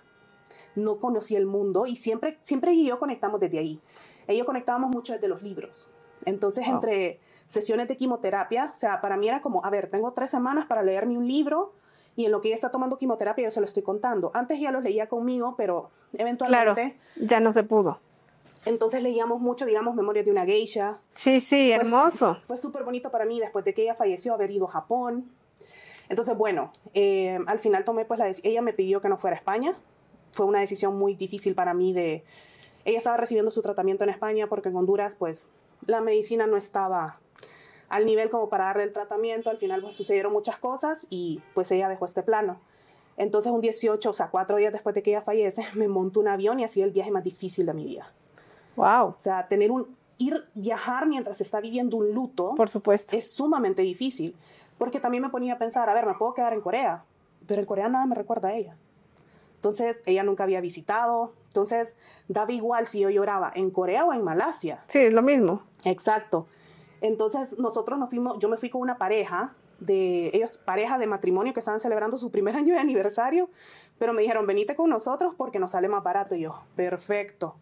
No 0.76 1.00
conocí 1.00 1.36
el 1.36 1.48
mundo 1.48 1.88
y 1.88 1.96
siempre, 1.96 2.38
siempre 2.44 2.74
y 2.74 2.86
yo 2.86 3.00
conectamos 3.00 3.40
desde 3.40 3.58
ahí. 3.58 3.82
Ellos 4.28 4.46
conectábamos 4.46 4.92
mucho 4.92 5.14
desde 5.14 5.28
los 5.28 5.42
libros. 5.42 5.90
Entonces, 6.26 6.68
entre 6.68 7.20
sesiones 7.48 7.88
de 7.88 7.98
quimioterapia, 7.98 8.70
o 8.72 8.76
sea, 8.76 9.02
para 9.02 9.18
mí 9.18 9.28
era 9.28 9.42
como, 9.42 9.66
a 9.66 9.72
ver, 9.72 9.90
tengo 9.90 10.14
tres 10.14 10.30
semanas 10.30 10.68
para 10.68 10.84
leerme 10.84 11.18
un 11.18 11.28
libro, 11.28 11.74
y 12.16 12.26
en 12.26 12.32
lo 12.32 12.42
que 12.42 12.50
ella 12.50 12.56
está 12.56 12.72
tomando 12.72 12.98
quimioterapia 12.98 13.46
yo 13.46 13.52
se 13.52 13.60
lo 13.60 13.66
estoy 13.66 13.84
contando. 13.84 14.32
Antes 14.34 14.60
ya 14.60 14.72
los 14.72 14.84
leía 14.84 15.08
conmigo, 15.08 15.56
pero 15.58 15.90
eventualmente... 16.14 16.98
ya 17.16 17.40
no 17.40 17.52
se 17.52 17.64
pudo. 17.64 18.00
Entonces 18.66 19.02
leíamos 19.02 19.40
mucho, 19.40 19.66
digamos, 19.66 19.96
Memorias 19.96 20.26
de 20.26 20.32
una 20.32 20.46
geisha. 20.46 21.00
Sí, 21.14 21.40
sí, 21.40 21.72
hermoso. 21.72 22.38
Fue 22.46 22.58
súper 22.58 22.84
bonito 22.84 23.10
para 23.10 23.26
mí 23.26 23.40
después 23.40 23.64
de 23.64 23.74
que 23.74 23.84
ella 23.84 23.96
falleció 23.96 24.34
haber 24.34 24.52
ido 24.52 24.68
a 24.68 24.72
Japón. 24.72 25.32
Entonces, 26.10 26.36
bueno, 26.38 26.72
eh, 26.94 27.40
al 27.48 27.60
final 27.60 27.84
tomé 27.86 28.04
pues 28.06 28.20
la 28.20 28.26
decisión, 28.26 28.52
ella 28.52 28.62
me 28.62 28.74
pidió 28.74 29.00
que 29.00 29.10
no 29.10 29.18
fuera 29.18 29.36
a 29.36 29.40
España. 29.40 29.76
Fue 30.32 30.46
una 30.46 30.60
decisión 30.60 30.98
muy 30.98 31.16
difícil 31.16 31.56
para 31.56 31.74
mí 31.74 31.94
de... 31.94 32.24
Ella 32.86 32.98
estaba 32.98 33.18
recibiendo 33.18 33.52
su 33.52 33.62
tratamiento 33.62 34.04
en 34.04 34.10
España 34.10 34.48
porque 34.48 34.70
en 34.70 34.76
Honduras 34.76 35.16
pues 35.16 35.48
la 35.86 36.02
medicina 36.02 36.48
no 36.48 36.58
estaba 36.58 37.20
al 37.90 38.06
nivel 38.06 38.30
como 38.30 38.50
para 38.50 38.66
darle 38.66 38.84
el 38.84 38.94
tratamiento. 38.94 39.50
Al 39.50 39.58
final 39.58 39.82
pues, 39.82 39.96
sucedieron 39.96 40.32
muchas 40.32 40.58
cosas 40.58 41.06
y 41.10 41.42
pues 41.54 41.72
ella 41.72 41.90
dejó 41.90 42.06
este 42.06 42.24
plano. 42.24 42.60
Entonces 43.18 43.52
un 43.52 43.62
18, 43.62 44.10
o 44.10 44.14
sea, 44.14 44.30
cuatro 44.30 44.58
días 44.58 44.72
después 44.72 44.96
de 44.96 45.04
que 45.04 45.12
ella 45.12 45.22
fallece, 45.22 45.66
me 45.74 45.88
monto 45.88 46.20
un 46.20 46.28
avión 46.28 46.60
y 46.60 46.64
ha 46.64 46.68
sido 46.68 46.86
el 46.86 46.92
viaje 46.92 47.12
más 47.12 47.24
difícil 47.24 47.66
de 47.66 47.74
mi 47.74 47.86
vida. 47.86 48.12
Wow. 48.76 49.08
O 49.08 49.16
sea, 49.18 49.48
tener 49.48 49.72
un 49.72 50.00
ir 50.20 50.46
viajar 50.54 51.08
mientras 51.08 51.38
se 51.38 51.44
está 51.44 51.60
viviendo 51.62 51.98
un 51.98 52.14
luto, 52.14 52.54
por 52.56 52.70
supuesto, 52.70 53.16
es 53.16 53.34
sumamente 53.34 53.82
difícil, 53.82 54.36
porque 54.78 55.00
también 55.00 55.24
me 55.24 55.30
ponía 55.30 55.54
a 55.54 55.58
pensar, 55.58 55.90
a 55.90 55.94
ver, 55.94 56.06
me 56.06 56.14
puedo 56.14 56.34
quedar 56.34 56.54
en 56.54 56.62
Corea, 56.62 57.04
pero 57.48 57.62
en 57.62 57.66
Corea 57.66 57.90
nada 57.90 58.06
me 58.06 58.16
recuerda 58.16 58.50
a 58.50 58.54
ella. 58.54 58.76
Entonces, 59.56 60.02
ella 60.06 60.24
nunca 60.24 60.44
había 60.44 60.62
visitado, 60.62 61.34
entonces 61.48 61.96
daba 62.28 62.52
igual 62.52 62.86
si 62.86 63.00
yo 63.00 63.10
lloraba 63.10 63.52
en 63.56 63.72
Corea 63.72 64.06
o 64.06 64.14
en 64.14 64.24
Malasia. 64.24 64.84
Sí, 64.88 65.00
es 65.00 65.14
lo 65.14 65.22
mismo. 65.22 65.64
Exacto. 65.84 66.48
Entonces 67.02 67.58
nosotros 67.58 67.98
nos 68.00 68.10
fuimos, 68.10 68.38
yo 68.40 68.50
me 68.50 68.58
fui 68.58 68.70
con 68.70 68.82
una 68.82 68.98
pareja 68.98 69.56
de 69.80 70.32
ellos, 70.34 70.60
pareja 70.64 70.98
de 70.98 71.08
matrimonio 71.08 71.54
que 71.54 71.60
estaban 71.60 71.80
celebrando 71.80 72.18
su 72.18 72.32
primer 72.32 72.56
año 72.58 72.74
de 72.74 72.80
aniversario, 72.80 73.50
pero 73.98 74.14
me 74.14 74.22
dijeron, 74.22 74.46
venite 74.46 74.76
con 74.76 74.90
nosotros 74.90 75.34
porque 75.38 75.60
nos 75.60 75.72
sale 75.72 75.88
más 75.88 76.04
barato. 76.04 76.36
Y 76.36 76.42
yo, 76.42 76.64
perfecto. 76.76 77.56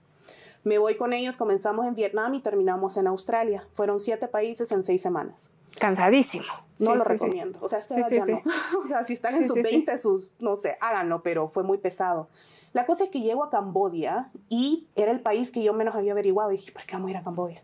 Me 0.64 0.80
voy 0.80 0.96
con 0.96 1.14
ellos, 1.14 1.38
comenzamos 1.38 1.86
en 1.86 1.96
Vietnam 1.96 2.34
y 2.34 2.42
terminamos 2.42 2.98
en 2.98 3.08
Australia. 3.08 3.68
Fueron 3.72 4.00
siete 4.00 4.28
países 4.28 4.72
en 4.72 4.84
seis 4.84 5.02
semanas. 5.02 5.50
Cansadísimo. 5.80 6.46
No 6.80 6.96
lo 6.96 7.04
recomiendo. 7.04 7.60
O 7.62 7.70
sea, 7.70 7.80
este 7.80 7.96
ya 7.96 8.26
no. 8.26 8.42
o 8.84 8.86
sea, 8.86 9.04
si 9.04 9.14
están 9.14 9.36
en 9.36 9.48
sus 9.48 9.62
20, 9.62 9.98
sus, 9.98 10.34
no 10.40 10.56
sé, 10.56 10.78
háganlo, 10.82 11.22
pero 11.22 11.48
fue 11.48 11.64
muy 11.64 11.78
pesado. 11.78 12.28
La 12.74 12.86
cosa 12.86 13.06
es 13.06 13.10
que 13.10 13.22
llego 13.22 13.44
a 13.44 13.50
Cambodia 13.50 14.30
y 14.50 14.88
era 14.96 15.12
el 15.12 15.22
país 15.22 15.52
que 15.52 15.64
yo 15.64 15.74
menos 15.74 15.96
había 15.96 16.12
averiguado. 16.12 16.52
Y 16.52 16.58
dije, 16.58 16.72
¿por 16.72 16.84
qué 16.84 16.94
vamos 16.94 17.08
a 17.08 17.12
ir 17.12 17.18
a 17.18 17.24
Cambodia? 17.24 17.64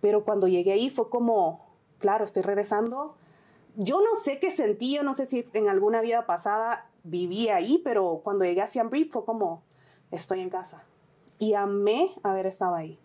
Pero 0.00 0.24
cuando 0.24 0.48
llegué 0.48 0.72
ahí 0.72 0.90
fue 0.90 1.08
como, 1.10 1.66
claro, 1.98 2.24
estoy 2.24 2.42
regresando. 2.42 3.16
Yo 3.76 4.00
no 4.00 4.14
sé 4.14 4.38
qué 4.40 4.50
sentí, 4.50 4.94
yo 4.96 5.02
no 5.02 5.14
sé 5.14 5.26
si 5.26 5.44
en 5.52 5.68
alguna 5.68 6.00
vida 6.00 6.26
pasada 6.26 6.90
viví 7.04 7.48
ahí, 7.48 7.80
pero 7.84 8.20
cuando 8.24 8.44
llegué 8.44 8.62
a 8.62 8.66
Siem 8.66 8.90
Reap 8.90 9.10
fue 9.10 9.24
como, 9.24 9.62
estoy 10.10 10.40
en 10.40 10.50
casa. 10.50 10.84
Y 11.38 11.54
amé 11.54 12.12
haber 12.22 12.46
estado 12.46 12.74
ahí. 12.74 12.98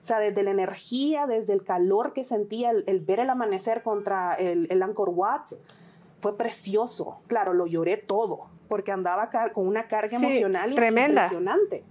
O 0.00 0.04
sea, 0.04 0.18
desde 0.20 0.42
la 0.42 0.50
energía, 0.50 1.26
desde 1.26 1.52
el 1.52 1.64
calor 1.64 2.12
que 2.12 2.24
sentía, 2.24 2.70
el, 2.70 3.00
ver 3.00 3.20
el 3.20 3.30
amanecer 3.30 3.82
contra 3.82 4.34
el, 4.34 4.66
el, 4.70 4.82
Angkor 4.82 5.10
Wat, 5.10 5.46
fue 6.20 6.36
precioso. 6.36 7.20
Claro, 7.26 7.52
lo 7.52 7.66
lloré 7.66 7.96
todo, 7.96 8.46
porque 8.68 8.92
andaba 8.92 9.30
con 9.52 9.66
una 9.66 9.88
carga 9.88 10.16
emocional 10.16 10.74
tremenda. 10.74 11.22
impresionante. 11.24 11.84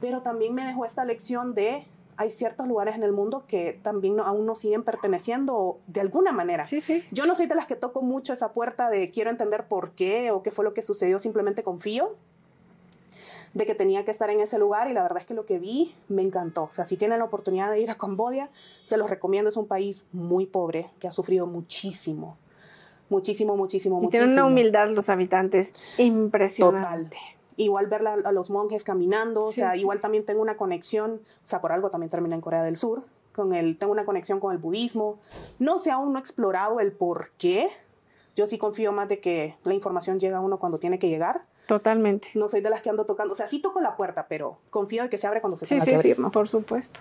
Pero 0.00 0.22
también 0.22 0.54
me 0.54 0.64
dejó 0.64 0.84
esta 0.84 1.04
lección 1.04 1.54
de 1.54 1.86
hay 2.16 2.30
ciertos 2.30 2.66
lugares 2.66 2.94
en 2.94 3.02
el 3.02 3.12
mundo 3.12 3.44
que 3.46 3.78
también 3.82 4.20
aún 4.20 4.46
no 4.46 4.54
siguen 4.54 4.82
perteneciendo 4.82 5.78
de 5.86 6.00
alguna 6.00 6.32
manera. 6.32 6.64
Sí, 6.64 6.80
sí. 6.80 7.04
Yo 7.10 7.26
no 7.26 7.34
soy 7.34 7.46
de 7.46 7.54
las 7.54 7.66
que 7.66 7.76
toco 7.76 8.02
mucho 8.02 8.32
esa 8.32 8.52
puerta 8.52 8.90
de 8.90 9.10
quiero 9.10 9.30
entender 9.30 9.66
por 9.66 9.92
qué 9.92 10.30
o 10.30 10.42
qué 10.42 10.50
fue 10.50 10.64
lo 10.64 10.74
que 10.74 10.82
sucedió, 10.82 11.18
simplemente 11.18 11.62
confío 11.62 12.16
de 13.54 13.66
que 13.66 13.74
tenía 13.74 14.04
que 14.04 14.10
estar 14.10 14.30
en 14.30 14.40
ese 14.40 14.58
lugar 14.58 14.90
y 14.90 14.92
la 14.92 15.02
verdad 15.02 15.18
es 15.18 15.26
que 15.26 15.34
lo 15.34 15.46
que 15.46 15.58
vi 15.58 15.94
me 16.08 16.22
encantó. 16.22 16.64
O 16.64 16.72
sea, 16.72 16.84
si 16.84 16.96
tienen 16.96 17.20
la 17.20 17.24
oportunidad 17.24 17.70
de 17.70 17.80
ir 17.80 17.90
a 17.90 17.94
Cambodia, 17.94 18.50
se 18.82 18.96
los 18.96 19.08
recomiendo. 19.08 19.48
Es 19.48 19.56
un 19.56 19.66
país 19.66 20.06
muy 20.12 20.46
pobre 20.46 20.90
que 20.98 21.06
ha 21.06 21.12
sufrido 21.12 21.46
muchísimo. 21.46 22.36
Muchísimo, 23.08 23.56
muchísimo, 23.56 24.02
y 24.02 24.08
Tienen 24.08 24.30
una 24.30 24.46
humildad 24.46 24.88
los 24.88 25.08
habitantes 25.08 25.72
impresionante. 25.98 27.16
Total 27.16 27.33
igual 27.56 27.86
ver 27.86 28.06
a, 28.06 28.32
los 28.32 28.50
monjes 28.50 28.84
caminando, 28.84 29.42
o 29.42 29.52
sea, 29.52 29.76
igual 29.76 30.00
también 30.00 30.24
tengo 30.24 30.42
una 30.42 30.56
conexión, 30.56 31.20
o 31.22 31.46
sea, 31.46 31.60
por 31.60 31.72
algo 31.72 31.90
también 31.90 32.10
terminé 32.10 32.34
en 32.34 32.40
Corea 32.40 32.62
del 32.62 32.76
Sur, 32.76 33.02
con 33.34 33.52
el, 33.52 33.78
tengo 33.78 33.92
una 33.92 34.04
conexión 34.04 34.40
con 34.40 34.52
el 34.52 34.58
budismo. 34.58 35.18
No 35.58 35.78
sé, 35.78 35.90
aún 35.90 36.12
no 36.12 36.18
he 36.18 36.20
explorado 36.20 36.80
el 36.80 36.92
por 36.92 37.30
qué. 37.36 37.68
Yo 38.36 38.46
sí 38.46 38.58
confío 38.58 38.92
más 38.92 39.08
de 39.08 39.20
que 39.20 39.56
la 39.64 39.74
información 39.74 40.18
llega 40.18 40.38
a 40.38 40.40
uno 40.40 40.58
cuando 40.58 40.78
tiene 40.78 40.98
que 40.98 41.08
llegar. 41.08 41.42
Totalmente. 41.66 42.28
No 42.34 42.48
soy 42.48 42.60
de 42.60 42.70
las 42.70 42.82
que 42.82 42.90
ando 42.90 43.06
tocando, 43.06 43.32
o 43.32 43.36
sea, 43.36 43.46
sí 43.46 43.60
toco 43.60 43.80
la 43.80 43.96
puerta, 43.96 44.26
pero 44.28 44.58
confío 44.70 45.02
en 45.02 45.08
que 45.08 45.18
se 45.18 45.26
abre 45.26 45.40
cuando 45.40 45.56
se 45.56 45.66
sí, 45.66 45.74
tenga 45.74 45.84
sí, 45.84 45.90
que 45.90 45.96
abrir. 45.96 46.30
Por 46.30 46.48
supuesto. 46.48 47.00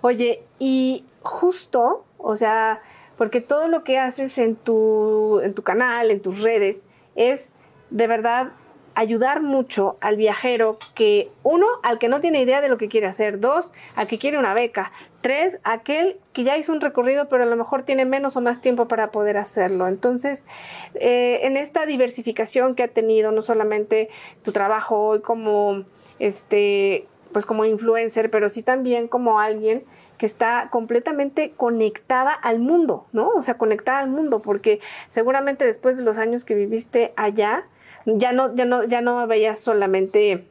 Oye, 0.00 0.42
y 0.58 1.04
justo, 1.22 2.04
o 2.18 2.36
sea, 2.36 2.82
porque 3.16 3.40
todo 3.40 3.68
lo 3.68 3.84
que 3.84 3.98
haces 3.98 4.38
en 4.38 4.56
tu, 4.56 5.40
en 5.40 5.54
tu 5.54 5.62
canal, 5.62 6.10
en 6.10 6.20
tus 6.20 6.40
redes, 6.40 6.84
es 7.14 7.54
de 7.90 8.06
verdad 8.06 8.52
ayudar 8.94 9.42
mucho 9.42 9.96
al 10.00 10.16
viajero 10.16 10.78
que, 10.94 11.30
uno, 11.42 11.66
al 11.82 11.98
que 11.98 12.08
no 12.08 12.20
tiene 12.20 12.42
idea 12.42 12.60
de 12.60 12.68
lo 12.68 12.78
que 12.78 12.88
quiere 12.88 13.06
hacer, 13.06 13.40
dos, 13.40 13.72
al 13.96 14.06
que 14.06 14.18
quiere 14.18 14.38
una 14.38 14.54
beca, 14.54 14.92
tres, 15.20 15.58
aquel 15.64 16.18
que 16.32 16.44
ya 16.44 16.56
hizo 16.56 16.72
un 16.72 16.80
recorrido 16.80 17.28
pero 17.28 17.44
a 17.44 17.46
lo 17.46 17.56
mejor 17.56 17.84
tiene 17.84 18.04
menos 18.04 18.36
o 18.36 18.40
más 18.40 18.60
tiempo 18.60 18.88
para 18.88 19.10
poder 19.10 19.36
hacerlo. 19.36 19.88
Entonces, 19.88 20.46
eh, 20.94 21.40
en 21.42 21.56
esta 21.56 21.86
diversificación 21.86 22.74
que 22.74 22.82
ha 22.82 22.88
tenido, 22.88 23.32
no 23.32 23.42
solamente 23.42 24.08
tu 24.42 24.52
trabajo 24.52 24.98
hoy 24.98 25.20
como, 25.20 25.84
este, 26.18 27.06
pues 27.32 27.46
como 27.46 27.64
influencer, 27.64 28.30
pero 28.30 28.48
sí 28.48 28.62
también 28.62 29.08
como 29.08 29.40
alguien 29.40 29.84
que 30.18 30.26
está 30.26 30.68
completamente 30.70 31.52
conectada 31.56 32.32
al 32.32 32.60
mundo, 32.60 33.06
¿no? 33.12 33.30
O 33.30 33.42
sea, 33.42 33.58
conectada 33.58 33.98
al 33.98 34.08
mundo, 34.08 34.40
porque 34.40 34.78
seguramente 35.08 35.64
después 35.64 35.96
de 35.96 36.04
los 36.04 36.16
años 36.16 36.44
que 36.44 36.54
viviste 36.54 37.12
allá, 37.16 37.64
ya 38.06 38.32
no, 38.32 38.54
ya 38.54 38.64
no, 38.64 38.84
ya 38.84 39.00
no 39.00 39.26
veías 39.26 39.58
solamente 39.58 40.44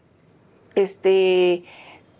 este 0.76 1.64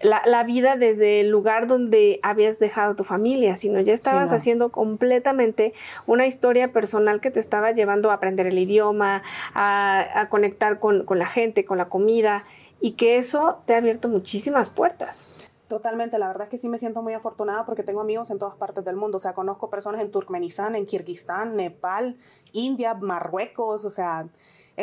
la, 0.04 0.44
vida 0.44 0.76
desde 0.76 1.20
el 1.20 1.30
lugar 1.30 1.68
donde 1.68 2.20
habías 2.24 2.60
dejado 2.60 2.96
tu 2.96 3.04
familia, 3.04 3.56
sino 3.56 3.80
ya 3.82 3.94
estabas 3.94 4.32
haciendo 4.32 4.72
completamente 4.72 5.74
una 6.08 6.26
historia 6.26 6.72
personal 6.72 7.22
que 7.22 7.32
te 7.32 7.40
estaba 7.40 7.72
llevando 7.72 8.12
a 8.12 8.16
aprender 8.16 8.48
el 8.48 8.58
idioma, 8.58 9.24
a, 9.54 10.28
conectar 10.30 10.80
con, 10.80 11.06
con, 11.06 11.20
la 11.20 11.28
gente, 11.28 11.66
con 11.66 11.78
la 11.78 11.90
comida, 11.90 12.44
y 12.80 12.94
que 12.94 13.18
eso 13.18 13.60
te 13.66 13.76
ha 13.76 13.78
abierto 13.78 14.10
muchísimas 14.10 14.70
puertas. 14.70 15.50
Totalmente, 15.68 16.20
la 16.20 16.28
verdad 16.28 16.44
es 16.44 16.50
que 16.50 16.58
sí 16.58 16.68
me 16.68 16.80
siento 16.80 17.02
muy 17.02 17.14
afortunada 17.14 17.66
porque 17.66 17.84
tengo 17.84 18.02
amigos 18.02 18.30
en 18.30 18.40
todas 18.40 18.56
partes 18.56 18.84
del 18.84 18.98
mundo, 18.98 19.18
o 19.18 19.20
sea, 19.20 19.34
conozco 19.34 19.70
personas 19.70 20.02
en 20.02 20.12
Turkmenistán, 20.12 20.76
en 20.76 20.86
Kirguistán, 20.86 21.56
Nepal, 21.56 22.18
India, 22.52 22.94
Marruecos, 22.96 23.86
o 23.86 23.90
sea, 23.90 24.28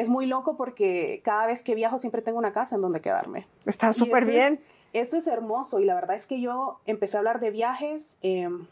es 0.00 0.08
muy 0.08 0.26
loco 0.26 0.56
porque 0.56 1.20
cada 1.24 1.46
vez 1.46 1.62
que 1.62 1.74
viajo 1.74 1.98
siempre 1.98 2.22
tengo 2.22 2.38
una 2.38 2.52
casa 2.52 2.76
en 2.76 2.82
donde 2.82 3.00
quedarme. 3.00 3.46
Está 3.66 3.92
súper 3.92 4.26
bien. 4.26 4.60
eso 4.92 5.16
es 5.16 5.26
hermoso 5.26 5.80
y 5.80 5.84
la 5.84 5.94
verdad 5.94 6.16
es 6.16 6.26
que 6.26 6.40
yo 6.40 6.80
empecé 6.86 7.16
a 7.16 7.20
hablar 7.20 7.40
de 7.40 7.50
viajes, 7.50 8.18
em, 8.22 8.66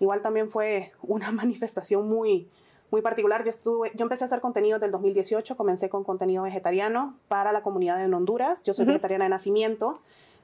igual 0.00 0.22
también 0.22 0.50
fue 0.50 0.92
una 1.02 1.30
manifestación 1.32 2.08
muy, 2.08 2.48
muy 2.90 3.02
particular. 3.02 3.42
Yo, 3.44 3.50
estuve, 3.50 3.92
yo 3.94 4.04
empecé 4.04 4.24
a 4.24 4.26
hacer 4.26 4.40
contenido 4.40 4.78
del 4.78 4.90
2018, 4.90 5.56
comencé 5.56 5.88
con 5.88 6.04
contenido 6.04 6.44
vegetariano 6.44 7.16
para 7.28 7.52
la 7.52 7.62
comunidad 7.62 8.02
en 8.04 8.14
Honduras, 8.14 8.62
yo 8.62 8.74
soy 8.74 8.86
vegetariana 8.86 9.24
de 9.24 9.30
nacimiento. 9.30 10.00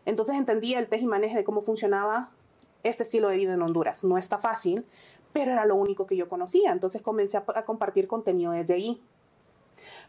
Entonces 0.07 0.37
entendía 0.37 0.79
el 0.79 0.89
tejimaneje 0.89 1.37
de 1.37 1.45
cómo 1.45 1.61
funcionaba 1.61 2.31
este 2.83 3.03
estilo 3.03 3.29
de 3.29 3.37
vida 3.37 3.55
en 3.55 3.63
Honduras. 3.63 4.05
No 4.05 4.19
está 4.19 4.39
fácil, 4.39 4.85
pero 5.33 5.53
era 5.53 5.65
lo 5.65 5.77
único 5.77 6.07
que 6.07 6.17
yo 6.17 6.29
conocía. 6.29 6.73
Entonces 6.73 7.03
comencé 7.03 7.37
a, 7.37 7.65
compartir 7.65 8.09
contenido 8.09 8.53
desde 8.53 8.75
ahí. 8.75 9.01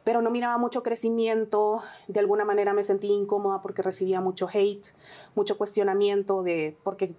Pero 0.03 0.21
no 0.21 0.31
miraba 0.31 0.57
mucho 0.57 0.81
crecimiento, 0.83 1.83
de 2.07 2.19
alguna 2.19 2.43
manera 2.43 2.73
me 2.73 2.83
sentí 2.83 3.07
incómoda 3.07 3.61
porque 3.61 3.81
recibía 3.81 4.19
mucho 4.19 4.47
hate, 4.51 4.87
mucho 5.35 5.57
cuestionamiento 5.57 6.41
de, 6.43 6.75
porque 6.83 7.13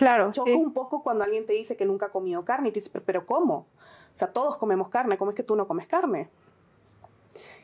Claro. 0.00 0.30
Choca 0.32 0.52
un 0.52 0.72
poco 0.72 1.02
cuando 1.02 1.24
alguien 1.24 1.44
te 1.44 1.52
dice 1.52 1.76
que 1.76 1.84
nunca 1.84 2.06
ha 2.06 2.08
comido 2.08 2.42
carne 2.44 2.70
y 2.70 2.72
te 2.72 2.80
dice, 2.80 3.00
pero 3.00 3.26
¿cómo? 3.26 3.66
O 4.14 4.16
sea, 4.16 4.28
todos 4.28 4.56
comemos 4.56 4.88
carne, 4.88 5.18
¿cómo 5.18 5.30
es 5.30 5.36
que 5.36 5.42
tú 5.42 5.56
no 5.56 5.68
comes 5.68 5.86
carne? 5.86 6.30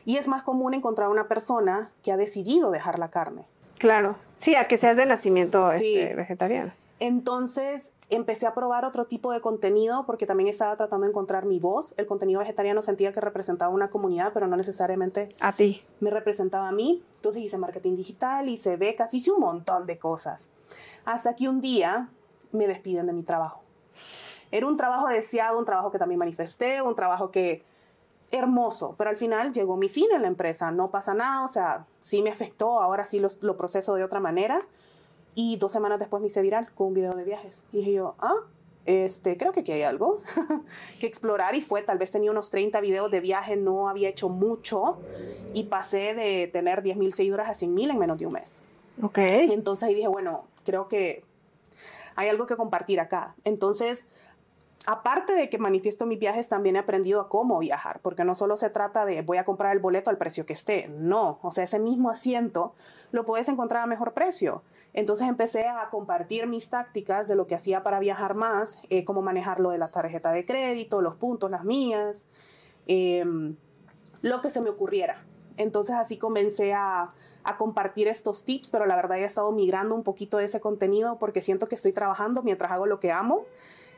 Y 0.05 0.17
es 0.17 0.27
más 0.27 0.43
común 0.43 0.75
encontrar 0.75 1.09
una 1.09 1.27
persona 1.27 1.91
que 2.03 2.11
ha 2.11 2.17
decidido 2.17 2.69
dejar 2.69 2.99
la 2.99 3.09
carne. 3.09 3.45
Claro, 3.79 4.17
sí, 4.35 4.53
a 4.53 4.67
que 4.67 4.77
seas 4.77 4.97
de 4.97 5.07
nacimiento 5.07 5.71
este, 5.71 6.13
vegetariano. 6.13 6.73
Entonces 6.99 7.93
empecé 8.09 8.47
a 8.47 8.53
probar 8.53 8.85
otro 8.85 9.05
tipo 9.05 9.31
de 9.31 9.41
contenido 9.41 10.05
porque 10.05 10.25
también 10.25 10.49
estaba 10.49 10.75
tratando 10.75 11.05
de 11.05 11.11
encontrar 11.11 11.45
mi 11.45 11.59
voz. 11.59 11.93
El 11.97 12.07
contenido 12.07 12.39
vegetariano 12.39 12.81
sentía 12.81 13.13
que 13.13 13.21
representaba 13.21 13.73
una 13.73 13.89
comunidad, 13.89 14.31
pero 14.33 14.47
no 14.47 14.57
necesariamente 14.57 15.29
a 15.39 15.55
ti. 15.55 15.83
Me 15.99 16.09
representaba 16.09 16.69
a 16.69 16.71
mí. 16.71 17.03
Entonces 17.17 17.43
hice 17.43 17.57
marketing 17.57 17.95
digital, 17.95 18.49
hice 18.49 18.77
becas, 18.77 19.13
hice 19.13 19.31
un 19.31 19.41
montón 19.41 19.85
de 19.85 19.99
cosas. 19.99 20.49
Hasta 21.05 21.35
que 21.35 21.47
un 21.47 21.61
día 21.61 22.09
me 22.51 22.67
despiden 22.67 23.05
de 23.05 23.13
mi 23.13 23.23
trabajo. 23.23 23.61
Era 24.49 24.65
un 24.65 24.77
trabajo 24.77 25.07
deseado, 25.07 25.59
un 25.59 25.65
trabajo 25.65 25.91
que 25.91 25.99
también 25.99 26.19
manifesté, 26.19 26.81
un 26.81 26.95
trabajo 26.95 27.31
que 27.31 27.63
hermoso, 28.31 28.95
pero 28.97 29.09
al 29.09 29.17
final 29.17 29.53
llegó 29.53 29.77
mi 29.77 29.89
fin 29.89 30.07
en 30.13 30.21
la 30.21 30.27
empresa, 30.27 30.71
no 30.71 30.91
pasa 30.91 31.13
nada, 31.13 31.45
o 31.45 31.47
sea, 31.47 31.85
sí 32.01 32.21
me 32.21 32.29
afectó, 32.29 32.81
ahora 32.81 33.05
sí 33.05 33.19
lo, 33.19 33.29
lo 33.41 33.55
proceso 33.55 33.95
de 33.95 34.03
otra 34.03 34.19
manera. 34.19 34.65
Y 35.39 35.57
dos 35.57 35.71
semanas 35.71 35.99
después 35.99 36.19
me 36.19 36.29
hice 36.29 36.41
viral 36.41 36.67
con 36.73 36.87
un 36.87 36.93
video 36.95 37.13
de 37.13 37.23
viajes. 37.23 37.63
Y 37.71 37.77
dije 37.77 37.93
yo, 37.93 38.15
ah, 38.17 38.37
este, 38.87 39.37
creo 39.37 39.51
que 39.51 39.59
aquí 39.59 39.71
hay 39.71 39.83
algo 39.83 40.17
que 40.99 41.05
explorar 41.05 41.53
y 41.53 41.61
fue, 41.61 41.83
tal 41.83 41.99
vez 41.99 42.09
tenía 42.09 42.31
unos 42.31 42.49
30 42.49 42.81
videos 42.81 43.11
de 43.11 43.19
viaje, 43.19 43.55
no 43.55 43.87
había 43.87 44.09
hecho 44.09 44.29
mucho 44.29 44.97
y 45.53 45.65
pasé 45.65 46.15
de 46.15 46.47
tener 46.47 46.81
10 46.81 46.97
mil 46.97 47.13
seguidores 47.13 47.47
a 47.47 47.53
100 47.53 47.71
mil 47.71 47.91
en 47.91 47.99
menos 47.99 48.17
de 48.17 48.25
un 48.25 48.33
mes. 48.33 48.63
Ok. 49.03 49.19
Y 49.47 49.53
entonces 49.53 49.87
ahí 49.87 49.93
dije, 49.93 50.07
bueno, 50.07 50.45
creo 50.65 50.87
que 50.87 51.23
hay 52.15 52.29
algo 52.29 52.47
que 52.47 52.55
compartir 52.55 52.99
acá. 52.99 53.35
Entonces, 53.43 54.07
aparte 54.87 55.33
de 55.33 55.51
que 55.51 55.59
manifiesto 55.59 56.07
mis 56.07 56.17
viajes, 56.17 56.49
también 56.49 56.77
he 56.77 56.79
aprendido 56.79 57.21
a 57.21 57.29
cómo 57.29 57.59
viajar, 57.59 57.99
porque 58.01 58.23
no 58.23 58.33
solo 58.33 58.55
se 58.55 58.71
trata 58.71 59.05
de 59.05 59.21
voy 59.21 59.37
a 59.37 59.45
comprar 59.45 59.73
el 59.73 59.79
boleto 59.79 60.09
al 60.09 60.17
precio 60.17 60.47
que 60.47 60.53
esté, 60.53 60.87
no, 60.87 61.37
o 61.43 61.51
sea, 61.51 61.65
ese 61.65 61.77
mismo 61.77 62.09
asiento 62.09 62.73
lo 63.11 63.23
puedes 63.23 63.47
encontrar 63.49 63.83
a 63.83 63.85
mejor 63.85 64.13
precio. 64.13 64.63
Entonces 64.97 65.29
empecé 65.29 65.67
a 65.67 65.89
compartir 65.91 66.47
mis 66.47 66.71
tácticas 66.71 67.27
de 67.27 67.35
lo 67.35 67.45
que 67.45 67.53
hacía 67.53 67.83
para 67.83 67.99
viajar 67.99 68.33
más, 68.33 68.81
eh, 68.89 69.05
cómo 69.05 69.21
manejar 69.21 69.59
lo 69.59 69.69
de 69.69 69.77
la 69.77 69.89
tarjeta 69.89 70.31
de 70.31 70.43
crédito, 70.43 71.03
los 71.03 71.15
puntos, 71.15 71.51
las 71.51 71.63
mías, 71.63 72.25
em, 72.87 73.55
lo 74.23 74.41
que 74.41 74.49
se 74.49 74.59
me 74.59 74.71
ocurriera. 74.71 75.23
Entonces 75.55 75.95
así 75.95 76.17
comencé 76.17 76.73
a, 76.73 77.13
a 77.43 77.57
compartir 77.57 78.07
estos 78.07 78.43
tips, 78.43 78.71
pero 78.71 78.87
la 78.87 78.95
verdad 78.95 79.19
he 79.19 79.23
estado 79.23 79.51
migrando 79.51 79.93
un 79.93 80.01
poquito 80.01 80.37
de 80.37 80.45
ese 80.45 80.59
contenido 80.59 81.19
porque 81.19 81.41
siento 81.41 81.67
que 81.67 81.75
estoy 81.75 81.93
trabajando 81.93 82.41
mientras 82.41 82.71
hago 82.71 82.87
lo 82.87 82.99
que 82.99 83.11
amo 83.11 83.45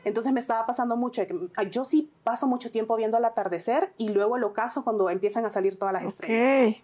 entonces 0.04 0.32
me 0.32 0.40
estaba 0.40 0.64
pasando 0.66 0.96
mucho, 0.96 1.22
yo 1.70 1.84
sí 1.84 2.10
paso 2.24 2.46
mucho 2.46 2.70
tiempo 2.70 2.96
viendo 2.96 3.18
el 3.18 3.24
atardecer 3.24 3.92
y 3.98 4.08
luego 4.08 4.36
el 4.36 4.44
ocaso 4.44 4.82
cuando 4.82 5.10
empiezan 5.10 5.44
a 5.44 5.50
salir 5.50 5.78
todas 5.78 5.92
las 5.92 6.04
estrellas. 6.04 6.78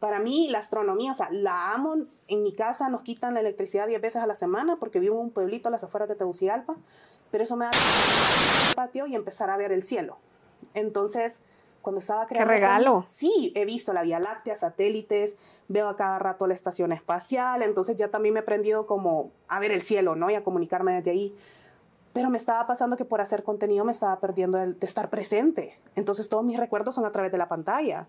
Para 0.00 0.20
mí 0.20 0.48
la 0.48 0.58
astronomía, 0.58 1.12
o 1.12 1.14
sea, 1.14 1.28
la 1.30 1.72
amo. 1.72 1.96
En 2.28 2.42
mi 2.42 2.54
casa 2.54 2.88
nos 2.88 3.02
quitan 3.02 3.34
la 3.34 3.40
electricidad 3.40 3.86
10 3.86 4.00
veces 4.00 4.22
a 4.22 4.26
la 4.26 4.34
semana 4.34 4.76
porque 4.76 5.00
vivo 5.00 5.16
en 5.16 5.22
un 5.22 5.30
pueblito 5.30 5.68
a 5.68 5.72
las 5.72 5.84
afueras 5.84 6.08
de 6.08 6.14
Tegucigalpa, 6.14 6.76
pero 7.30 7.44
eso 7.44 7.56
me 7.56 7.64
da 7.64 7.70
el 7.72 8.74
patio 8.76 9.06
y 9.06 9.14
empezar 9.14 9.50
a 9.50 9.56
ver 9.56 9.72
el 9.72 9.82
cielo. 9.82 10.18
Entonces, 10.74 11.40
cuando 11.82 11.98
estaba 11.98 12.26
creando... 12.26 12.48
¡Qué 12.48 12.54
regalo! 12.54 13.04
sí, 13.06 13.52
he 13.56 13.64
visto 13.64 13.92
la 13.92 14.02
Vía 14.02 14.20
Láctea, 14.20 14.56
satélites, 14.56 15.36
veo 15.68 15.88
a 15.88 15.96
cada 15.96 16.18
rato 16.18 16.46
la 16.46 16.54
estación 16.54 16.92
espacial, 16.92 17.62
entonces 17.62 17.96
ya 17.96 18.08
también 18.08 18.34
me 18.34 18.40
he 18.40 18.42
aprendido 18.42 18.86
como 18.86 19.30
a 19.48 19.58
ver 19.58 19.72
el 19.72 19.82
cielo, 19.82 20.14
¿no? 20.14 20.30
Y 20.30 20.34
a 20.34 20.44
comunicarme 20.44 20.92
desde 20.92 21.10
ahí 21.10 21.34
pero 22.18 22.30
me 22.30 22.38
estaba 22.38 22.66
pasando 22.66 22.96
que 22.96 23.04
por 23.04 23.20
hacer 23.20 23.44
contenido 23.44 23.84
me 23.84 23.92
estaba 23.92 24.18
perdiendo 24.18 24.60
el, 24.60 24.76
de 24.76 24.86
estar 24.86 25.08
presente. 25.08 25.78
Entonces 25.94 26.28
todos 26.28 26.44
mis 26.44 26.58
recuerdos 26.58 26.96
son 26.96 27.04
a 27.04 27.12
través 27.12 27.30
de 27.30 27.38
la 27.38 27.46
pantalla. 27.46 28.08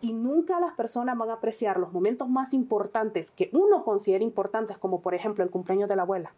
Y 0.00 0.12
nunca 0.12 0.60
las 0.60 0.74
personas 0.74 1.16
van 1.16 1.30
a 1.30 1.34
apreciar 1.34 1.78
los 1.78 1.92
momentos 1.92 2.28
más 2.28 2.52
importantes 2.54 3.30
que 3.30 3.50
uno 3.52 3.84
considera 3.84 4.22
importantes, 4.22 4.78
como 4.78 5.00
por 5.00 5.14
ejemplo 5.14 5.42
el 5.42 5.50
cumpleaños 5.50 5.88
de 5.88 5.96
la 5.96 6.02
abuela, 6.02 6.32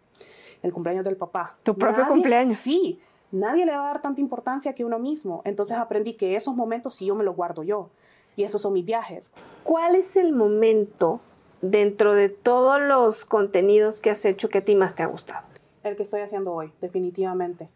el 0.62 0.72
cumpleaños 0.72 1.04
del 1.04 1.16
papá. 1.16 1.56
Tu 1.62 1.74
propio 1.74 2.06
cumpleaños. 2.06 2.58
Sí, 2.58 3.00
nadie 3.32 3.66
le 3.66 3.72
va 3.72 3.82
a 3.82 3.92
dar 3.92 4.02
tanta 4.02 4.20
importancia 4.20 4.74
que 4.74 4.84
uno 4.84 4.98
mismo. 4.98 5.42
Entonces 5.44 5.76
aprendí 5.76 6.14
que 6.14 6.36
esos 6.36 6.54
momentos 6.54 6.94
sí 6.94 7.06
yo 7.06 7.14
me 7.14 7.24
los 7.24 7.36
guardo 7.36 7.62
yo. 7.62 7.90
Y 8.36 8.44
esos 8.44 8.62
son 8.62 8.72
mis 8.72 8.84
viajes. 8.84 9.32
¿Cuál 9.64 9.96
es 9.96 10.16
el 10.16 10.32
momento 10.32 11.20
dentro 11.60 12.14
de 12.14 12.28
todos 12.28 12.80
los 12.80 13.24
contenidos 13.24 13.98
que 13.98 14.10
has 14.10 14.24
hecho 14.24 14.48
que 14.48 14.58
a 14.58 14.64
ti 14.64 14.76
más 14.76 14.94
te 14.94 15.02
ha 15.02 15.06
gustado? 15.06 15.48
el 15.88 15.96
que 15.96 16.02
estoy 16.02 16.20
haciendo 16.20 16.52
hoy, 16.52 16.72
definitivamente. 16.80 17.68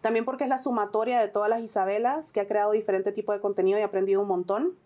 También 0.00 0.24
porque 0.24 0.44
es 0.44 0.50
la 0.50 0.58
sumatoria 0.58 1.20
de 1.20 1.28
todas 1.28 1.50
las 1.50 1.60
Isabelas 1.62 2.32
que 2.32 2.40
ha 2.40 2.46
creado 2.46 2.72
diferente 2.72 3.12
tipo 3.12 3.32
de 3.32 3.40
contenido 3.40 3.78
y 3.78 3.82
aprendido 3.82 4.20
un 4.20 4.28
montón. 4.28 4.76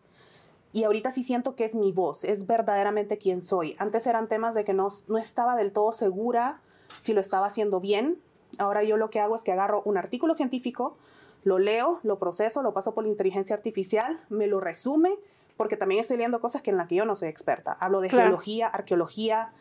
Y 0.73 0.85
ahorita 0.85 1.11
sí 1.11 1.23
siento 1.23 1.57
que 1.57 1.65
es 1.65 1.75
mi 1.75 1.93
voz, 1.93 2.25
es 2.25 2.47
verdaderamente 2.47 3.19
quien 3.19 3.43
soy. 3.43 3.75
Antes 3.79 4.07
eran 4.07 4.29
temas 4.29 4.55
de 4.55 4.65
que 4.65 4.73
no, 4.73 4.89
no 5.09 5.19
estaba 5.19 5.57
del 5.57 5.73
todo 5.73 5.93
segura 5.93 6.61
si 7.01 7.13
lo 7.13 7.21
estaba 7.21 7.47
haciendo 7.47 7.81
bien. 7.81 8.19
Ahora 8.59 8.85
yo 8.85 8.97
lo 8.97 9.11
que 9.11 9.21
hago 9.21 9.35
es 9.35 9.43
que 9.43 9.53
agarro 9.53 9.83
un 9.85 9.97
artículo 9.97 10.35
científico, 10.35 10.97
lo 11.43 11.59
leo, 11.59 11.99
lo 12.03 12.19
proceso, 12.19 12.63
lo 12.63 12.73
paso 12.73 12.95
por 12.95 13.05
la 13.05 13.11
inteligencia 13.11 13.57
artificial, 13.57 14.21
me 14.29 14.47
lo 14.47 14.61
resume, 14.61 15.19
porque 15.57 15.77
también 15.77 16.01
estoy 16.01 16.17
leyendo 16.17 16.41
cosas 16.41 16.63
que 16.63 16.71
en 16.71 16.77
las 16.77 16.89
que 16.89 16.97
yo 16.97 17.05
no 17.05 17.17
soy 17.17 17.29
experta. 17.29 17.73
Hablo 17.73 18.01
de 18.01 18.11
geología, 18.11 18.69
arqueología, 18.69 19.53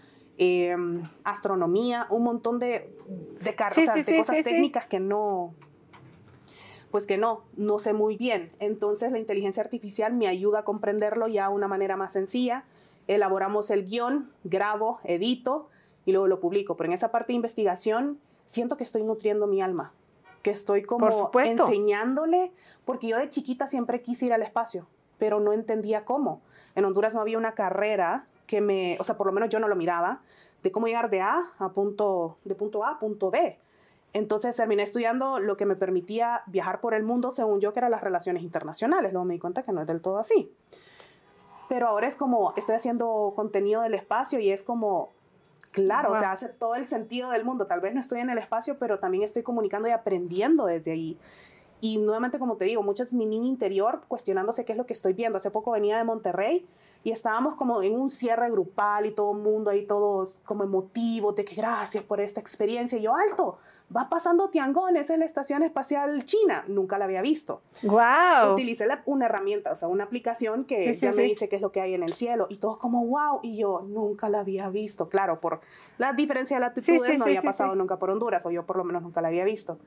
Em, 0.41 1.03
astronomía, 1.25 2.07
un 2.09 2.23
montón 2.23 2.59
de, 2.59 2.95
de, 3.41 3.51
de 3.51 3.55
cosas 3.57 4.41
técnicas 4.41 4.85
que 4.85 5.01
no, 5.01 5.53
pues 6.91 7.05
que 7.05 7.17
no, 7.17 7.43
no 7.55 7.79
sé 7.79 7.93
muy 7.93 8.17
bien. 8.17 8.51
Entonces 8.59 9.11
la 9.11 9.19
inteligencia 9.19 9.63
artificial 9.63 10.13
me 10.13 10.27
ayuda 10.27 10.59
a 10.59 10.65
comprenderlo 10.65 11.27
ya 11.27 11.49
de 11.49 11.55
una 11.55 11.67
manera 11.67 11.97
más 11.97 12.13
sencilla. 12.13 12.65
Elaboramos 13.07 13.69
el 13.71 13.85
guion, 13.85 14.31
grabo, 14.43 14.99
edito 15.03 15.69
y 16.05 16.11
luego 16.11 16.27
lo 16.27 16.39
publico. 16.39 16.75
Pero 16.77 16.89
en 16.89 16.93
esa 16.93 17.11
parte 17.11 17.33
de 17.33 17.37
investigación 17.37 18.19
siento 18.45 18.77
que 18.77 18.83
estoy 18.83 19.03
nutriendo 19.03 19.45
mi 19.45 19.61
alma, 19.61 19.93
que 20.41 20.51
estoy 20.51 20.83
como 20.83 21.31
enseñándole, 21.33 22.51
porque 22.85 23.07
yo 23.07 23.17
de 23.17 23.29
chiquita 23.29 23.67
siempre 23.67 24.01
quise 24.01 24.25
ir 24.25 24.33
al 24.33 24.41
espacio, 24.41 24.87
pero 25.17 25.39
no 25.39 25.53
entendía 25.53 26.05
cómo. 26.05 26.41
En 26.75 26.85
Honduras 26.85 27.13
no 27.13 27.21
había 27.21 27.37
una 27.37 27.53
carrera 27.53 28.25
que 28.47 28.61
me, 28.61 28.97
o 28.99 29.03
sea, 29.03 29.17
por 29.17 29.27
lo 29.27 29.33
menos 29.33 29.49
yo 29.49 29.59
no 29.59 29.67
lo 29.67 29.75
miraba, 29.75 30.21
de 30.63 30.71
cómo 30.71 30.87
llegar 30.87 31.09
de 31.09 31.21
A 31.21 31.53
a 31.59 31.69
punto, 31.69 32.37
de 32.43 32.55
punto 32.55 32.83
A 32.83 32.91
a 32.91 32.99
punto 32.99 33.29
B. 33.29 33.59
Entonces 34.13 34.55
terminé 34.55 34.83
estudiando 34.83 35.39
lo 35.39 35.55
que 35.55 35.65
me 35.65 35.75
permitía 35.75 36.41
viajar 36.47 36.81
por 36.81 36.93
el 36.93 37.03
mundo, 37.03 37.31
según 37.31 37.59
yo, 37.59 37.73
que 37.73 37.79
eran 37.79 37.91
las 37.91 38.01
relaciones 38.01 38.43
internacionales. 38.43 39.13
Luego 39.13 39.25
me 39.25 39.35
di 39.35 39.39
cuenta 39.39 39.63
que 39.63 39.71
no 39.71 39.81
es 39.81 39.87
del 39.87 40.01
todo 40.01 40.17
así. 40.17 40.51
Pero 41.67 41.87
ahora 41.87 42.07
es 42.07 42.15
como, 42.15 42.53
estoy 42.57 42.75
haciendo 42.75 43.33
contenido 43.35 43.81
del 43.81 43.93
espacio 43.93 44.39
y 44.39 44.49
es 44.49 44.63
como, 44.63 45.09
claro, 45.71 46.13
o 46.13 46.15
sea, 46.15 46.31
hace 46.31 46.49
todo 46.49 46.73
el 46.73 46.85
sentido 46.85 47.29
del 47.29 47.45
mundo. 47.45 47.67
Tal 47.67 47.81
vez 47.81 47.93
no 47.93 47.99
estoy 47.99 48.21
en 48.21 48.31
el 48.31 48.39
espacio, 48.39 48.79
pero 48.79 48.97
también 48.97 49.23
estoy 49.23 49.43
comunicando 49.43 49.87
y 49.87 49.91
aprendiendo 49.91 50.65
desde 50.65 50.91
ahí. 50.91 51.19
Y 51.81 51.99
nuevamente, 51.99 52.39
como 52.39 52.57
te 52.57 52.65
digo, 52.65 52.81
mucho 52.81 53.03
es 53.03 53.13
mi 53.13 53.27
niña 53.27 53.47
interior 53.47 54.01
cuestionándose 54.07 54.65
qué 54.65 54.73
es 54.73 54.77
lo 54.77 54.87
que 54.87 54.93
estoy 54.93 55.13
viendo. 55.13 55.37
Hace 55.37 55.51
poco 55.51 55.71
venía 55.71 55.97
de 55.97 56.03
Monterrey 56.03 56.67
y 57.03 57.11
estábamos 57.11 57.55
como 57.55 57.81
en 57.81 57.95
un 57.95 58.09
cierre 58.09 58.49
grupal 58.49 59.05
y 59.05 59.11
todo 59.11 59.31
el 59.31 59.37
mundo 59.37 59.69
ahí 59.69 59.85
todos 59.85 60.39
como 60.43 60.63
emotivos 60.63 61.35
de 61.35 61.45
que 61.45 61.55
gracias 61.55 62.03
por 62.03 62.19
esta 62.19 62.41
experiencia. 62.41 62.97
Y 62.97 63.03
yo, 63.03 63.15
alto, 63.15 63.59
va 63.95 64.09
pasando 64.09 64.49
Tiangong, 64.49 64.95
esa 64.97 65.13
es 65.13 65.19
la 65.19 65.25
estación 65.25 65.63
espacial 65.63 66.23
china, 66.25 66.63
nunca 66.67 66.97
la 66.97 67.05
había 67.05 67.21
visto. 67.21 67.61
Wow. 67.83 68.53
Utilicé 68.53 68.87
una 69.05 69.25
herramienta, 69.25 69.71
o 69.71 69.75
sea, 69.75 69.87
una 69.87 70.03
aplicación 70.03 70.65
que 70.65 70.93
ya 70.93 71.11
me 71.11 71.23
dice 71.23 71.49
qué 71.49 71.55
es 71.55 71.61
lo 71.61 71.71
que 71.71 71.81
hay 71.81 71.93
en 71.93 72.03
el 72.03 72.13
cielo 72.13 72.47
y 72.49 72.57
todos 72.57 72.77
como 72.77 73.05
wow, 73.05 73.39
y 73.43 73.57
yo 73.57 73.81
nunca 73.81 74.29
la 74.29 74.39
había 74.39 74.69
visto, 74.69 75.09
claro, 75.09 75.39
por 75.39 75.61
la 75.97 76.13
diferencia 76.13 76.57
de 76.57 76.61
latitudes 76.61 77.17
no 77.17 77.25
había 77.25 77.41
pasado 77.41 77.75
nunca 77.75 77.97
por 77.97 78.09
Honduras, 78.09 78.45
o 78.45 78.51
yo 78.51 78.65
por 78.65 78.77
lo 78.77 78.83
menos 78.83 79.01
nunca 79.01 79.21
la 79.21 79.29
había 79.29 79.45
visto. 79.45 79.79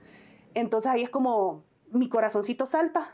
Entonces 0.54 0.90
ahí 0.90 1.02
es 1.02 1.10
como 1.10 1.62
mi 1.90 2.08
corazoncito 2.08 2.66
salta, 2.66 3.12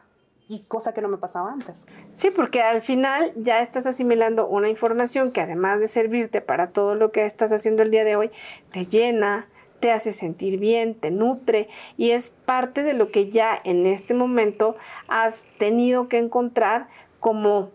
y 0.48 0.60
cosa 0.60 0.94
que 0.94 1.02
no 1.02 1.08
me 1.08 1.18
pasaba 1.18 1.52
antes. 1.52 1.86
Sí, 2.10 2.30
porque 2.30 2.62
al 2.62 2.80
final 2.80 3.32
ya 3.36 3.60
estás 3.60 3.86
asimilando 3.86 4.48
una 4.48 4.70
información 4.70 5.30
que 5.30 5.42
además 5.42 5.80
de 5.80 5.88
servirte 5.88 6.40
para 6.40 6.70
todo 6.70 6.94
lo 6.94 7.12
que 7.12 7.26
estás 7.26 7.52
haciendo 7.52 7.82
el 7.82 7.90
día 7.90 8.02
de 8.04 8.16
hoy, 8.16 8.30
te 8.72 8.86
llena, 8.86 9.46
te 9.80 9.90
hace 9.90 10.12
sentir 10.12 10.58
bien, 10.58 10.94
te 10.94 11.10
nutre 11.10 11.68
y 11.96 12.10
es 12.10 12.30
parte 12.30 12.82
de 12.82 12.94
lo 12.94 13.10
que 13.10 13.30
ya 13.30 13.60
en 13.64 13.86
este 13.86 14.14
momento 14.14 14.76
has 15.06 15.44
tenido 15.58 16.08
que 16.08 16.18
encontrar 16.18 16.88
como 17.20 17.70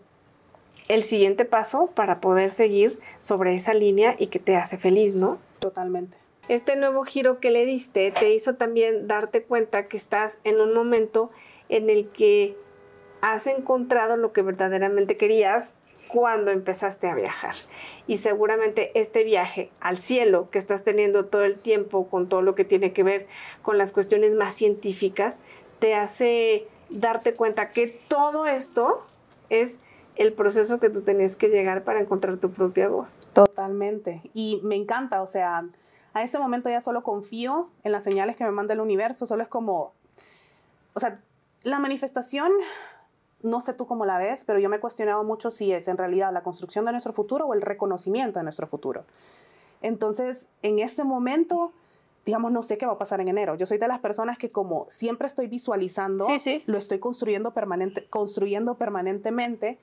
el 0.88 1.02
siguiente 1.02 1.44
paso 1.44 1.90
para 1.94 2.20
poder 2.20 2.50
seguir 2.50 2.98
sobre 3.18 3.54
esa 3.54 3.74
línea 3.74 4.16
y 4.18 4.26
que 4.26 4.38
te 4.38 4.56
hace 4.56 4.78
feliz, 4.78 5.14
¿no? 5.14 5.38
Totalmente. 5.58 6.16
Este 6.48 6.76
nuevo 6.76 7.04
giro 7.04 7.40
que 7.40 7.50
le 7.50 7.64
diste 7.64 8.10
te 8.10 8.34
hizo 8.34 8.56
también 8.56 9.08
darte 9.08 9.42
cuenta 9.42 9.88
que 9.88 9.96
estás 9.96 10.40
en 10.44 10.60
un 10.60 10.74
momento 10.74 11.30
en 11.70 11.88
el 11.88 12.08
que 12.10 12.54
has 13.22 13.46
encontrado 13.46 14.18
lo 14.18 14.32
que 14.34 14.42
verdaderamente 14.42 15.16
querías 15.16 15.74
cuando 16.14 16.52
empezaste 16.52 17.08
a 17.08 17.14
viajar. 17.16 17.56
Y 18.06 18.18
seguramente 18.18 18.92
este 18.94 19.24
viaje 19.24 19.72
al 19.80 19.96
cielo 19.96 20.48
que 20.52 20.60
estás 20.60 20.84
teniendo 20.84 21.24
todo 21.24 21.42
el 21.42 21.58
tiempo 21.58 22.06
con 22.06 22.28
todo 22.28 22.40
lo 22.40 22.54
que 22.54 22.64
tiene 22.64 22.92
que 22.92 23.02
ver 23.02 23.26
con 23.62 23.78
las 23.78 23.90
cuestiones 23.90 24.36
más 24.36 24.54
científicas, 24.54 25.40
te 25.80 25.96
hace 25.96 26.68
darte 26.88 27.34
cuenta 27.34 27.70
que 27.70 27.88
todo 27.88 28.46
esto 28.46 29.04
es 29.50 29.80
el 30.14 30.32
proceso 30.32 30.78
que 30.78 30.88
tú 30.88 31.02
tenías 31.02 31.34
que 31.34 31.48
llegar 31.48 31.82
para 31.82 32.00
encontrar 32.00 32.38
tu 32.38 32.52
propia 32.52 32.86
voz. 32.86 33.28
Totalmente. 33.32 34.22
Y 34.34 34.60
me 34.62 34.76
encanta, 34.76 35.20
o 35.20 35.26
sea, 35.26 35.66
a 36.12 36.22
este 36.22 36.38
momento 36.38 36.70
ya 36.70 36.80
solo 36.80 37.02
confío 37.02 37.70
en 37.82 37.90
las 37.90 38.04
señales 38.04 38.36
que 38.36 38.44
me 38.44 38.52
manda 38.52 38.74
el 38.74 38.80
universo, 38.80 39.26
solo 39.26 39.42
es 39.42 39.48
como, 39.48 39.94
o 40.92 41.00
sea, 41.00 41.20
la 41.64 41.80
manifestación 41.80 42.52
no 43.44 43.60
sé 43.60 43.74
tú 43.74 43.86
cómo 43.86 44.04
la 44.04 44.18
ves, 44.18 44.44
pero 44.44 44.58
yo 44.58 44.68
me 44.68 44.76
he 44.76 44.80
cuestionado 44.80 45.22
mucho 45.22 45.50
si 45.50 45.72
es 45.72 45.86
en 45.86 45.96
realidad 45.96 46.32
la 46.32 46.42
construcción 46.42 46.84
de 46.84 46.92
nuestro 46.92 47.12
futuro 47.12 47.46
o 47.46 47.54
el 47.54 47.62
reconocimiento 47.62 48.40
de 48.40 48.42
nuestro 48.42 48.66
futuro. 48.66 49.04
Entonces, 49.82 50.48
en 50.62 50.78
este 50.78 51.04
momento, 51.04 51.72
digamos, 52.24 52.50
no 52.52 52.62
sé 52.62 52.78
qué 52.78 52.86
va 52.86 52.94
a 52.94 52.98
pasar 52.98 53.20
en 53.20 53.28
enero. 53.28 53.54
Yo 53.54 53.66
soy 53.66 53.78
de 53.78 53.86
las 53.86 53.98
personas 53.98 54.38
que 54.38 54.50
como 54.50 54.86
siempre 54.88 55.26
estoy 55.26 55.46
visualizando, 55.46 56.26
lo 56.66 56.78
estoy 56.78 56.98
construyendo, 56.98 57.52
permanente, 57.52 58.06
construyendo 58.08 58.76
permanentemente, 58.76 59.78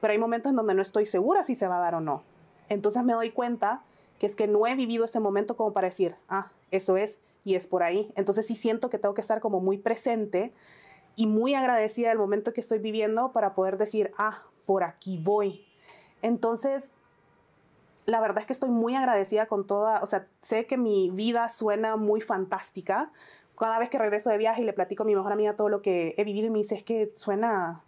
pero 0.00 0.12
hay 0.12 0.18
momentos 0.18 0.50
en 0.50 0.56
donde 0.56 0.74
no 0.74 0.82
estoy 0.82 1.06
segura 1.06 1.44
si 1.44 1.54
se 1.54 1.68
va 1.68 1.76
a 1.76 1.80
dar 1.80 1.94
o 1.94 2.00
no. 2.00 2.22
Entonces 2.68 3.04
me 3.04 3.12
doy 3.12 3.30
cuenta 3.30 3.82
que 4.18 4.26
es 4.26 4.34
que 4.34 4.48
no 4.48 4.66
he 4.66 4.74
vivido 4.74 5.04
ese 5.04 5.20
momento 5.20 5.56
como 5.56 5.72
para 5.72 5.86
decir, 5.86 6.16
ah, 6.28 6.50
eso 6.72 6.96
es 6.96 7.20
y 7.44 7.54
es 7.54 7.68
por 7.68 7.84
ahí. 7.84 8.12
Entonces 8.16 8.46
sí 8.46 8.56
siento 8.56 8.90
que 8.90 8.98
tengo 8.98 9.14
que 9.14 9.20
estar 9.20 9.40
como 9.40 9.60
muy 9.60 9.78
presente 9.78 10.52
y 11.16 11.26
muy 11.26 11.54
agradecida 11.54 12.10
del 12.10 12.18
momento 12.18 12.52
que 12.52 12.60
estoy 12.60 12.78
viviendo 12.78 13.32
para 13.32 13.54
poder 13.54 13.78
decir, 13.78 14.12
ah, 14.18 14.42
por 14.66 14.84
aquí 14.84 15.18
voy. 15.18 15.66
Entonces, 16.22 16.92
la 18.04 18.20
verdad 18.20 18.38
es 18.38 18.46
que 18.46 18.52
estoy 18.52 18.70
muy 18.70 18.94
agradecida 18.94 19.46
con 19.46 19.66
toda, 19.66 20.00
o 20.02 20.06
sea, 20.06 20.26
sé 20.42 20.66
que 20.66 20.76
mi 20.76 21.10
vida 21.10 21.48
suena 21.48 21.96
muy 21.96 22.20
fantástica. 22.20 23.10
Cada 23.58 23.78
vez 23.78 23.88
que 23.88 23.98
regreso 23.98 24.28
de 24.28 24.36
viaje 24.36 24.60
y 24.60 24.64
le 24.64 24.74
platico 24.74 25.02
a 25.02 25.06
mi 25.06 25.16
mejor 25.16 25.32
amiga 25.32 25.56
todo 25.56 25.70
lo 25.70 25.80
que 25.80 26.14
he 26.18 26.24
vivido 26.24 26.48
y 26.48 26.50
me 26.50 26.58
dice, 26.58 26.74
es 26.74 26.82
que 26.82 27.10
suena... 27.16 27.80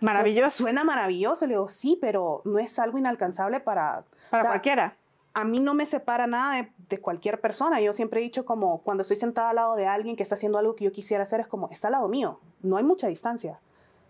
Maravilloso. 0.00 0.64
Suena 0.64 0.84
maravilloso. 0.84 1.46
Le 1.46 1.54
digo, 1.54 1.68
sí, 1.68 1.96
pero 2.00 2.42
no 2.44 2.58
es 2.58 2.78
algo 2.78 2.98
inalcanzable 2.98 3.60
para... 3.60 4.04
Para 4.30 4.44
cualquiera 4.44 4.96
a 5.36 5.44
mí 5.44 5.60
no 5.60 5.74
me 5.74 5.84
separa 5.84 6.26
nada 6.26 6.66
de, 6.88 6.98
cualquier 6.98 7.42
persona. 7.42 7.78
Yo 7.82 7.92
siempre 7.92 8.20
he 8.20 8.22
dicho 8.22 8.46
como 8.46 8.80
cuando 8.80 9.02
estoy 9.02 9.18
sentada 9.18 9.50
al 9.50 9.56
lado 9.56 9.76
de 9.76 9.86
alguien 9.86 10.16
que 10.16 10.22
está 10.22 10.34
haciendo 10.34 10.56
algo 10.56 10.74
que 10.74 10.86
yo 10.86 10.92
quisiera 10.92 11.24
hacer, 11.24 11.40
es 11.40 11.46
como, 11.46 11.68
está 11.68 11.88
al 11.88 11.92
lado 11.92 12.08
mío, 12.08 12.40
no 12.62 12.78
hay 12.78 12.84
mucha 12.84 13.06
distancia. 13.06 13.60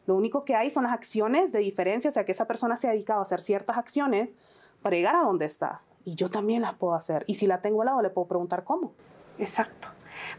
Lo 0.07 0.15
único 0.15 0.45
que 0.45 0.55
hay 0.55 0.71
son 0.71 0.85
las 0.85 0.93
acciones 0.93 1.51
de 1.51 1.59
diferencia, 1.59 2.11
o 2.11 2.13
sea, 2.13 2.25
que 2.25 2.31
esa 2.31 2.47
persona 2.47 2.77
se 2.77 2.87
ha 2.87 2.93
dedicado 2.93 3.19
a 3.19 3.23
hacer 3.23 3.41
ciertas 3.41 3.77
acciones 3.77 4.37
para 4.83 4.95
llegar 4.95 5.17
a 5.17 5.23
donde 5.23 5.47
está. 5.47 5.83
Y 6.05 6.15
yo 6.15 6.31
también 6.31 6.63
las 6.63 6.75
puedo 6.75 6.95
hacer. 6.95 7.25
Y 7.27 7.35
si 7.35 7.49
la 7.49 7.61
tengo 7.61 7.83
al 7.83 7.87
lado, 7.87 8.03
le 8.03 8.11
puedo 8.11 8.29
preguntar 8.29 8.63
cómo. 8.63 8.93
Exacto. 9.37 9.89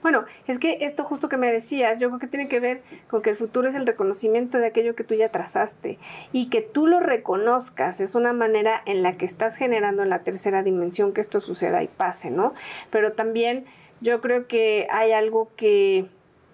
Bueno, 0.02 0.26
es 0.48 0.60
que 0.60 0.80
esto 0.82 1.04
justo 1.04 1.30
que 1.30 1.38
me 1.38 1.52
decías, 1.52 2.00
yo 2.00 2.10
creo 2.10 2.20
que 2.20 2.28
tiene 2.28 2.48
que 2.48 2.60
ver 2.60 2.82
con 3.10 3.22
que 3.22 3.30
el 3.30 3.38
futuro 3.38 3.68
es 3.68 3.76
el 3.76 3.86
reconocimiento 3.86 4.58
de 4.58 4.68
aquello 4.68 4.96
que 4.96 5.04
tú 5.04 5.16
ya 5.16 5.30
trazaste 5.30 5.98
y 6.32 6.50
que 6.50 6.62
tú 6.62 6.88
lo 6.88 7.00
reconozcas 7.00 8.00
es 8.00 8.16
una 8.16 8.34
manera 8.34 8.82
en 8.86 9.04
la 9.04 9.18
que 9.18 9.26
estás 9.26 9.58
generando 9.58 10.04
en 10.04 10.10
la 10.10 10.24
tercera 10.24 10.64
dimensión 10.64 11.14
que 11.14 11.22
esto 11.22 11.40
suceda 11.40 11.84
y 11.84 11.88
pase, 11.88 12.32
¿no? 12.32 12.54
Pero 12.90 13.14
también 13.14 13.66
yo 14.02 14.22
creo 14.22 14.48
que 14.48 14.88
hay 14.92 15.12
algo 15.12 15.50
que 15.56 16.08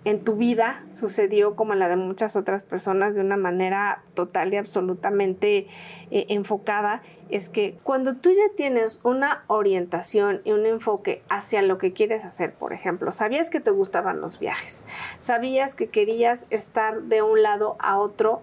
en 0.05 0.23
tu 0.23 0.35
vida 0.35 0.83
sucedió 0.89 1.55
como 1.55 1.73
en 1.73 1.79
la 1.79 1.87
de 1.87 1.95
muchas 1.95 2.35
otras 2.35 2.63
personas 2.63 3.15
de 3.15 3.21
una 3.21 3.37
manera 3.37 4.03
total 4.15 4.53
y 4.53 4.57
absolutamente 4.57 5.67
eh, 6.11 6.25
enfocada, 6.29 7.01
es 7.29 7.49
que 7.49 7.77
cuando 7.83 8.15
tú 8.15 8.31
ya 8.31 8.55
tienes 8.55 8.99
una 9.03 9.43
orientación 9.47 10.41
y 10.43 10.51
un 10.51 10.65
enfoque 10.65 11.21
hacia 11.29 11.61
lo 11.61 11.77
que 11.77 11.93
quieres 11.93 12.25
hacer, 12.25 12.53
por 12.53 12.73
ejemplo, 12.73 13.11
sabías 13.11 13.49
que 13.49 13.59
te 13.59 13.71
gustaban 13.71 14.21
los 14.21 14.39
viajes, 14.39 14.85
sabías 15.17 15.75
que 15.75 15.87
querías 15.87 16.45
estar 16.49 17.01
de 17.03 17.21
un 17.21 17.41
lado 17.41 17.75
a 17.79 17.97
otro 17.97 18.41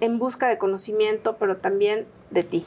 en 0.00 0.18
busca 0.18 0.48
de 0.48 0.58
conocimiento, 0.58 1.36
pero 1.38 1.56
también 1.56 2.06
de 2.30 2.44
ti. 2.44 2.64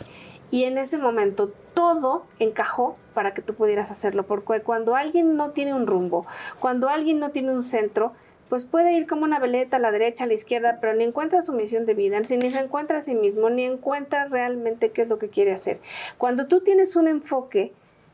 Y 0.50 0.66
en 0.66 0.78
ese 0.78 0.98
momento 0.98 1.52
todo 1.74 2.26
encajó 2.40 2.98
para 3.14 3.34
que 3.34 3.42
tú 3.42 3.54
pudieras 3.54 3.92
hacerlo, 3.92 4.26
porque 4.26 4.62
cuando 4.62 4.96
alguien 4.96 5.38
no 5.38 5.52
tiene 5.52 5.74
un 5.74 5.88
rumbo, 5.88 6.26
cuando 6.60 6.90
alguien 6.90 7.20
no 7.20 7.32
tiene 7.32 7.52
un 7.52 7.64
centro, 7.64 8.14
pues 8.52 8.66
puede 8.66 8.92
ir 8.98 9.08
como 9.08 9.24
una 9.24 9.40
veleta 9.40 9.78
a 9.78 9.80
la 9.80 9.94
derecha, 9.94 10.26
a 10.26 10.28
la 10.28 10.34
izquierda, 10.34 10.80
pero 10.82 10.94
ni 10.94 11.06
encuentra 11.06 11.42
su 11.42 11.54
misión 11.54 11.86
de 11.86 11.94
vida, 11.94 12.20
ni 12.20 12.26
se 12.26 12.60
encuentra 12.60 12.98
a 12.98 13.02
sí 13.02 13.16
mismo, 13.16 13.50
ni 13.50 13.64
encuentra 13.64 14.26
realmente 14.26 14.92
qué 14.92 15.04
es 15.04 15.08
lo 15.08 15.20
que 15.20 15.30
quiere 15.30 15.54
hacer. 15.54 15.80
Cuando 16.18 16.48
tú 16.48 16.60
tienes 16.60 16.98
un 16.98 17.08
enfoque 17.08 17.72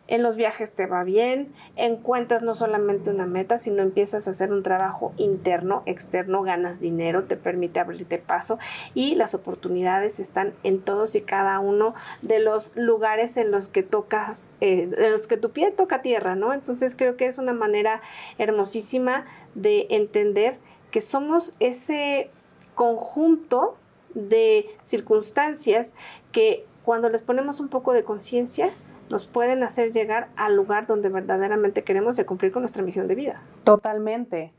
en 0.07 0.23
los 0.23 0.35
viajes 0.35 0.71
te 0.71 0.85
va 0.85 1.03
bien, 1.03 1.53
encuentras 1.75 2.41
no 2.41 2.55
solamente 2.55 3.09
una 3.09 3.25
meta, 3.25 3.57
sino 3.57 3.81
empiezas 3.83 4.27
a 4.27 4.31
hacer 4.31 4.51
un 4.51 4.63
trabajo 4.63 5.13
interno, 5.17 5.83
externo, 5.85 6.43
ganas 6.43 6.79
dinero, 6.79 7.25
te 7.25 7.37
permite 7.37 7.79
abrirte 7.79 8.17
paso 8.17 8.57
y 8.93 9.15
las 9.15 9.33
oportunidades 9.33 10.19
están 10.19 10.53
en 10.63 10.81
todos 10.81 11.15
y 11.15 11.21
cada 11.21 11.59
uno 11.59 11.93
de 12.21 12.39
los 12.39 12.75
lugares 12.75 13.37
en 13.37 13.51
los 13.51 13.67
que 13.67 13.83
tocas, 13.83 14.51
eh, 14.61 14.89
en 14.97 15.11
los 15.11 15.27
que 15.27 15.37
tu 15.37 15.51
pie 15.51 15.71
toca 15.71 16.01
tierra, 16.01 16.35
¿no? 16.35 16.53
Entonces 16.53 16.95
creo 16.95 17.17
que 17.17 17.25
es 17.25 17.37
una 17.37 17.53
manera 17.53 18.01
hermosísima 18.37 19.25
de 19.55 19.87
entender 19.89 20.57
que 20.91 21.01
somos 21.01 21.53
ese 21.59 22.29
conjunto 22.75 23.75
de 24.13 24.65
circunstancias 24.83 25.93
que 26.31 26.65
cuando 26.83 27.09
les 27.09 27.21
ponemos 27.21 27.59
un 27.59 27.67
poco 27.67 27.91
de 27.91 28.03
conciencia, 28.03 28.69
nos 29.09 29.27
pueden 29.27 29.63
hacer 29.63 29.91
llegar 29.91 30.29
al 30.35 30.55
lugar 30.55 30.87
donde 30.87 31.09
verdaderamente 31.09 31.83
queremos 31.83 32.17
de 32.17 32.25
cumplir 32.25 32.51
con 32.51 32.61
nuestra 32.61 32.83
misión 32.83 33.07
de 33.07 33.15
vida. 33.15 33.41
Totalmente. 33.63 34.51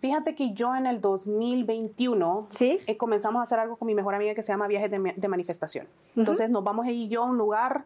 Fíjate 0.00 0.34
que 0.34 0.52
yo 0.52 0.74
en 0.76 0.86
el 0.86 1.00
2021 1.00 2.46
¿Sí? 2.50 2.78
Eh, 2.86 2.96
comenzamos 2.96 3.40
a 3.40 3.42
hacer 3.42 3.58
algo 3.58 3.76
con 3.76 3.86
mi 3.86 3.94
mejor 3.94 4.14
amiga 4.14 4.34
que 4.34 4.42
se 4.42 4.52
llama 4.52 4.68
Viajes 4.68 4.90
de, 4.90 5.28
Manifestación. 5.28 5.86
Entonces 6.14 6.50
nos 6.50 6.62
vamos 6.62 6.86
ella 6.86 6.94
y 6.94 7.08
yo 7.08 7.24
a 7.24 7.26
un 7.26 7.38
lugar, 7.38 7.84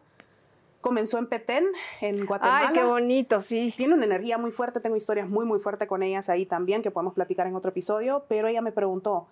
comenzó 0.81 1.19
en 1.19 1.29
Petén, 1.29 1.67
en 2.01 2.27
Guatemala. 2.27 2.69
Ay, 2.69 2.75
qué 2.75 2.85
bonito, 2.85 3.41
sí. 3.41 3.73
Tiene 3.77 3.95
una 3.95 4.07
energía 4.07 4.39
muy 4.39 4.51
fuerte, 4.51 4.81
tengo 4.81 4.97
historias 4.97 5.29
muy, 5.29 5.47
muy 5.47 5.61
fuertes 5.61 5.87
con 5.87 6.03
ellas 6.03 6.29
ahí 6.29 6.47
también 6.47 6.83
que 6.83 6.91
podemos 6.91 7.15
platicar 7.15 7.47
en 7.47 7.55
otro 7.55 7.71
episodio, 7.71 8.25
pero 8.29 8.49
ella 8.49 8.61
me 8.61 8.73
preguntó, 8.73 9.27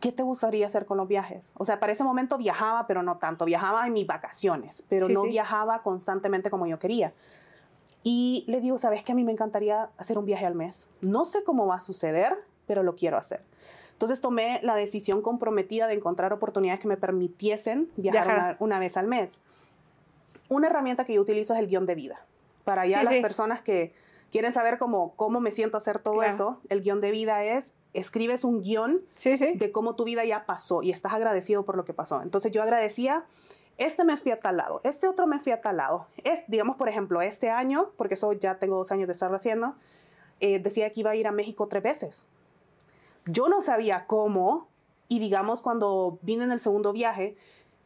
¿qué 0.00 0.12
te 0.12 0.22
gustaría 0.22 0.66
hacer 0.66 0.86
con 0.86 0.96
los 0.96 1.06
viajes? 1.06 1.52
O 1.56 1.64
sea, 1.64 1.78
para 1.78 1.92
ese 1.92 2.02
momento 2.02 2.38
viajaba, 2.38 2.86
pero 2.86 3.02
no 3.02 3.18
tanto. 3.18 3.44
Viajaba 3.44 3.86
en 3.86 3.92
mis 3.92 4.06
vacaciones, 4.06 4.82
pero 4.88 5.08
no 5.08 5.22
viajaba 5.24 5.82
constantemente 5.82 6.50
como 6.50 6.66
yo 6.66 6.78
quería. 6.78 7.12
Y 8.02 8.44
le 8.48 8.60
digo, 8.60 8.78
¿sabes 8.78 9.04
qué? 9.04 9.12
A 9.12 9.14
mí 9.14 9.24
me 9.24 9.32
encantaría 9.32 9.90
hacer 9.98 10.18
un 10.18 10.24
viaje 10.24 10.46
al 10.46 10.54
mes. 10.54 10.88
No 11.02 11.24
sé 11.24 11.44
cómo 11.44 11.66
va 11.66 11.76
a 11.76 11.80
suceder, 11.80 12.44
pero 12.66 12.82
lo 12.82 12.94
quiero 12.94 13.18
hacer. 13.18 13.44
Entonces 13.92 14.22
tomé 14.22 14.60
la 14.62 14.74
decisión 14.74 15.20
comprometida 15.20 15.86
de 15.86 15.94
encontrar 15.94 16.32
oportunidades 16.32 16.80
que 16.80 16.88
me 16.88 16.96
permitiesen 16.96 17.90
viajar, 17.96 18.56
Una, 18.58 18.78
vez 18.78 18.96
al 18.96 19.06
mes. 19.06 19.40
Una 20.48 20.68
herramienta 20.68 21.04
que 21.04 21.12
yo 21.14 21.20
utilizo 21.20 21.52
es 21.52 21.60
el 21.60 21.66
guion 21.66 21.84
de 21.84 21.94
vida. 21.94 22.24
Para 22.64 22.86
ya 22.86 23.02
las 23.02 23.14
personas 23.16 23.60
que 23.60 23.92
quieren 24.30 24.52
saber 24.52 24.78
cómo, 24.78 25.14
cómo 25.16 25.40
me 25.40 25.52
siento 25.52 25.76
hacer 25.76 25.98
todo 25.98 26.22
eso, 26.22 26.60
el 26.68 26.82
guion 26.82 27.00
de 27.00 27.10
vida 27.10 27.44
es 27.44 27.74
escribes 27.92 28.44
un 28.44 28.62
guion 28.62 29.02
de 29.54 29.72
cómo 29.72 29.96
tu 29.96 30.04
vida 30.04 30.24
ya 30.24 30.46
pasó 30.46 30.82
y 30.82 30.90
estás 30.90 31.12
agradecido 31.12 31.64
por 31.64 31.76
lo 31.76 31.84
que 31.84 31.92
pasó. 31.92 32.22
Entonces 32.22 32.52
yo 32.52 32.62
agradecía, 32.62 33.24
este 33.78 34.04
mes 34.04 34.22
fui 34.22 34.30
a 34.30 34.38
tal 34.38 34.58
lado, 34.58 34.80
este 34.84 35.08
otro 35.08 35.26
mes 35.26 35.42
fui 35.42 35.52
a 35.52 35.60
tal 35.60 35.78
lado. 35.78 36.06
Es, 36.22 36.40
digamos, 36.46 36.76
por 36.76 36.88
ejemplo, 36.88 37.20
este 37.22 37.50
año, 37.50 37.90
porque 37.96 38.14
eso 38.14 38.32
ya 38.32 38.58
tengo 38.58 38.76
dos 38.76 38.92
años 38.92 39.06
de 39.06 39.12
estarlo 39.12 39.36
haciendo, 39.36 39.74
eh, 40.40 40.58
decía 40.58 40.92
que 40.92 41.00
iba 41.00 41.10
a 41.10 41.16
ir 41.16 41.26
a 41.26 41.32
México 41.32 41.66
tres 41.66 41.82
veces. 41.82 42.26
Yo 43.26 43.48
no 43.48 43.60
sabía 43.60 44.06
cómo, 44.06 44.68
y 45.08 45.18
digamos 45.18 45.62
cuando 45.62 46.18
vine 46.22 46.44
en 46.44 46.52
el 46.52 46.60
segundo 46.60 46.92
viaje, 46.92 47.36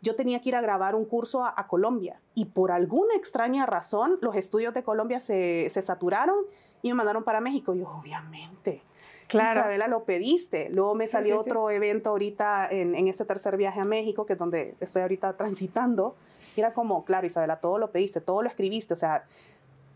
yo 0.05 0.15
tenía 0.15 0.41
que 0.41 0.51
ir 0.51 0.57
a 0.57 0.61
grabar 0.61 0.95
un 0.95 1.05
curso 1.07 1.45
a, 1.45 1.67
Colombia 1.67 2.21
y 2.35 2.45
por 2.45 2.71
alguna 2.71 3.15
extraña 3.17 3.67
razón 3.67 4.19
los 4.21 4.37
estudios 4.37 4.75
de 4.75 4.85
Colombia 4.85 5.19
se, 5.19 5.69
se 5.71 5.83
saturaron 5.83 6.37
y 6.83 6.89
me 6.89 6.95
mandaron 6.95 7.25
para 7.25 7.41
México. 7.41 7.75
Y 7.75 7.81
yo, 7.81 7.89
obviamente. 7.89 8.83
Claro. 9.27 9.61
Isabela, 9.61 9.89
lo 9.89 10.05
pediste. 10.05 10.69
Luego 10.69 10.95
me 10.95 11.07
salió 11.07 11.41
otro 11.41 11.71
evento 11.71 12.11
ahorita 12.11 12.69
en, 12.71 12.95
en, 12.95 13.09
este 13.09 13.25
tercer 13.25 13.57
viaje 13.57 13.81
a 13.81 13.87
México, 13.87 14.27
que 14.27 14.35
es 14.35 14.39
donde 14.39 14.77
estoy 14.81 15.01
ahorita 15.01 15.37
transitando. 15.39 16.15
Y 16.55 16.61
era 16.61 16.75
como, 16.75 17.07
claro, 17.07 17.27
Isabela, 17.27 17.57
todo 17.57 17.79
lo 17.79 17.91
pediste, 17.91 18.21
todo 18.21 18.43
lo 18.43 18.49
escribiste. 18.51 18.93
O 18.93 18.99
sea, 18.99 19.25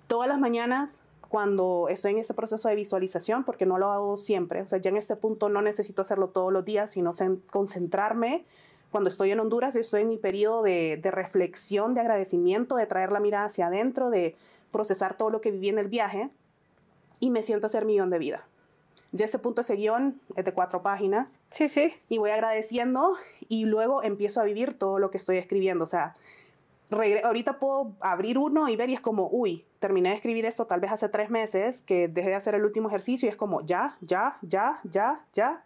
todas 0.06 0.28
las 0.28 0.38
mañanas 0.38 1.02
cuando 1.28 1.88
estoy 1.90 2.12
en 2.12 2.18
este 2.18 2.32
proceso 2.32 2.68
de 2.68 2.74
visualización, 2.74 3.44
porque 3.44 3.66
no 3.66 3.78
lo 3.78 3.92
hago 3.92 4.16
siempre, 4.16 4.62
o 4.62 4.66
sea, 4.66 4.78
ya 4.78 4.88
en 4.88 4.96
este 4.96 5.14
punto 5.14 5.50
no 5.50 5.60
necesito 5.60 6.00
hacerlo 6.00 6.28
todos 6.28 6.50
los 6.52 6.64
días, 6.64 6.90
sino 6.90 7.12
concentrarme. 7.50 8.46
Cuando 8.90 9.08
estoy 9.08 9.30
en 9.30 9.40
Honduras, 9.40 9.74
yo 9.74 9.80
estoy 9.80 10.02
en 10.02 10.08
mi 10.08 10.18
periodo 10.18 10.62
de, 10.62 10.98
de 11.02 11.10
reflexión, 11.10 11.94
de 11.94 12.00
agradecimiento, 12.00 12.76
de 12.76 12.86
traer 12.86 13.12
la 13.12 13.20
mirada 13.20 13.46
hacia 13.46 13.66
adentro, 13.66 14.10
de 14.10 14.36
procesar 14.70 15.16
todo 15.16 15.30
lo 15.30 15.40
que 15.40 15.50
viví 15.50 15.68
en 15.68 15.78
el 15.78 15.88
viaje 15.88 16.30
y 17.20 17.30
me 17.30 17.42
siento 17.42 17.66
a 17.66 17.68
hacer 17.68 17.84
mi 17.84 17.94
guion 17.94 18.10
de 18.10 18.18
vida. 18.18 18.46
Ya 19.12 19.24
ese 19.24 19.38
punto, 19.38 19.62
ese 19.62 19.76
guion 19.76 20.20
es 20.36 20.44
de 20.44 20.52
cuatro 20.52 20.82
páginas. 20.82 21.40
Sí, 21.50 21.68
sí. 21.68 21.94
Y 22.08 22.18
voy 22.18 22.30
agradeciendo 22.30 23.14
y 23.48 23.64
luego 23.64 24.02
empiezo 24.02 24.40
a 24.40 24.44
vivir 24.44 24.74
todo 24.74 24.98
lo 24.98 25.10
que 25.10 25.16
estoy 25.16 25.38
escribiendo. 25.38 25.84
O 25.84 25.86
sea, 25.86 26.14
ahorita 27.24 27.58
puedo 27.58 27.94
abrir 28.00 28.36
uno 28.36 28.68
y 28.68 28.76
ver 28.76 28.90
y 28.90 28.94
es 28.94 29.00
como, 29.00 29.28
uy, 29.30 29.64
terminé 29.78 30.10
de 30.10 30.16
escribir 30.16 30.44
esto 30.44 30.66
tal 30.66 30.80
vez 30.80 30.92
hace 30.92 31.08
tres 31.08 31.30
meses, 31.30 31.80
que 31.82 32.08
dejé 32.08 32.30
de 32.30 32.34
hacer 32.34 32.54
el 32.54 32.64
último 32.64 32.88
ejercicio 32.88 33.28
y 33.28 33.30
es 33.30 33.36
como, 33.36 33.64
ya, 33.64 33.96
ya, 34.02 34.38
ya, 34.42 34.80
ya, 34.84 35.24
ya. 35.32 35.64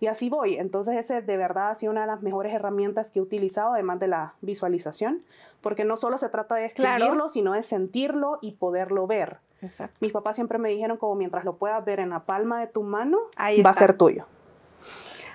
Y 0.00 0.06
así 0.06 0.30
voy. 0.30 0.56
Entonces 0.56 0.96
ese 0.96 1.22
de 1.22 1.36
verdad 1.36 1.70
ha 1.70 1.74
sido 1.74 1.92
una 1.92 2.02
de 2.02 2.06
las 2.06 2.22
mejores 2.22 2.54
herramientas 2.54 3.10
que 3.10 3.18
he 3.18 3.22
utilizado, 3.22 3.74
además 3.74 3.98
de 3.98 4.08
la 4.08 4.34
visualización, 4.40 5.22
porque 5.60 5.84
no 5.84 5.96
solo 5.96 6.18
se 6.18 6.28
trata 6.28 6.54
de 6.54 6.66
escribirlo, 6.66 7.28
sino 7.28 7.52
de 7.52 7.62
sentirlo 7.62 8.38
y 8.40 8.52
poderlo 8.52 9.06
ver. 9.06 9.38
Exacto. 9.60 9.96
Mis 10.00 10.12
papás 10.12 10.36
siempre 10.36 10.58
me 10.58 10.70
dijeron 10.70 10.98
como 10.98 11.16
mientras 11.16 11.44
lo 11.44 11.56
puedas 11.56 11.84
ver 11.84 11.98
en 11.98 12.10
la 12.10 12.20
palma 12.20 12.60
de 12.60 12.68
tu 12.68 12.82
mano, 12.82 13.18
va 13.36 13.70
a 13.70 13.74
ser 13.74 13.94
tuyo. 13.94 14.26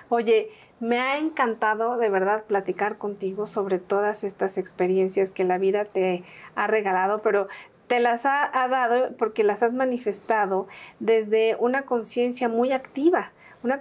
Oye, 0.08 0.50
me 0.80 0.98
ha 0.98 1.18
encantado 1.18 1.96
de 1.96 2.08
verdad 2.08 2.44
platicar 2.44 2.98
contigo 2.98 3.46
sobre 3.46 3.78
todas 3.78 4.24
estas 4.24 4.58
experiencias 4.58 5.30
que 5.30 5.44
la 5.44 5.58
vida 5.58 5.84
te 5.84 6.24
ha 6.54 6.66
regalado, 6.66 7.22
pero 7.22 7.48
te 7.86 8.00
las 8.00 8.24
ha, 8.26 8.50
dado 8.68 9.16
porque 9.16 9.44
las 9.44 9.62
has 9.62 9.72
manifestado 9.72 10.66
desde 11.00 11.56
una 11.60 11.82
conciencia 11.82 12.48
muy 12.48 12.72
activa, 12.72 13.32
una 13.64 13.80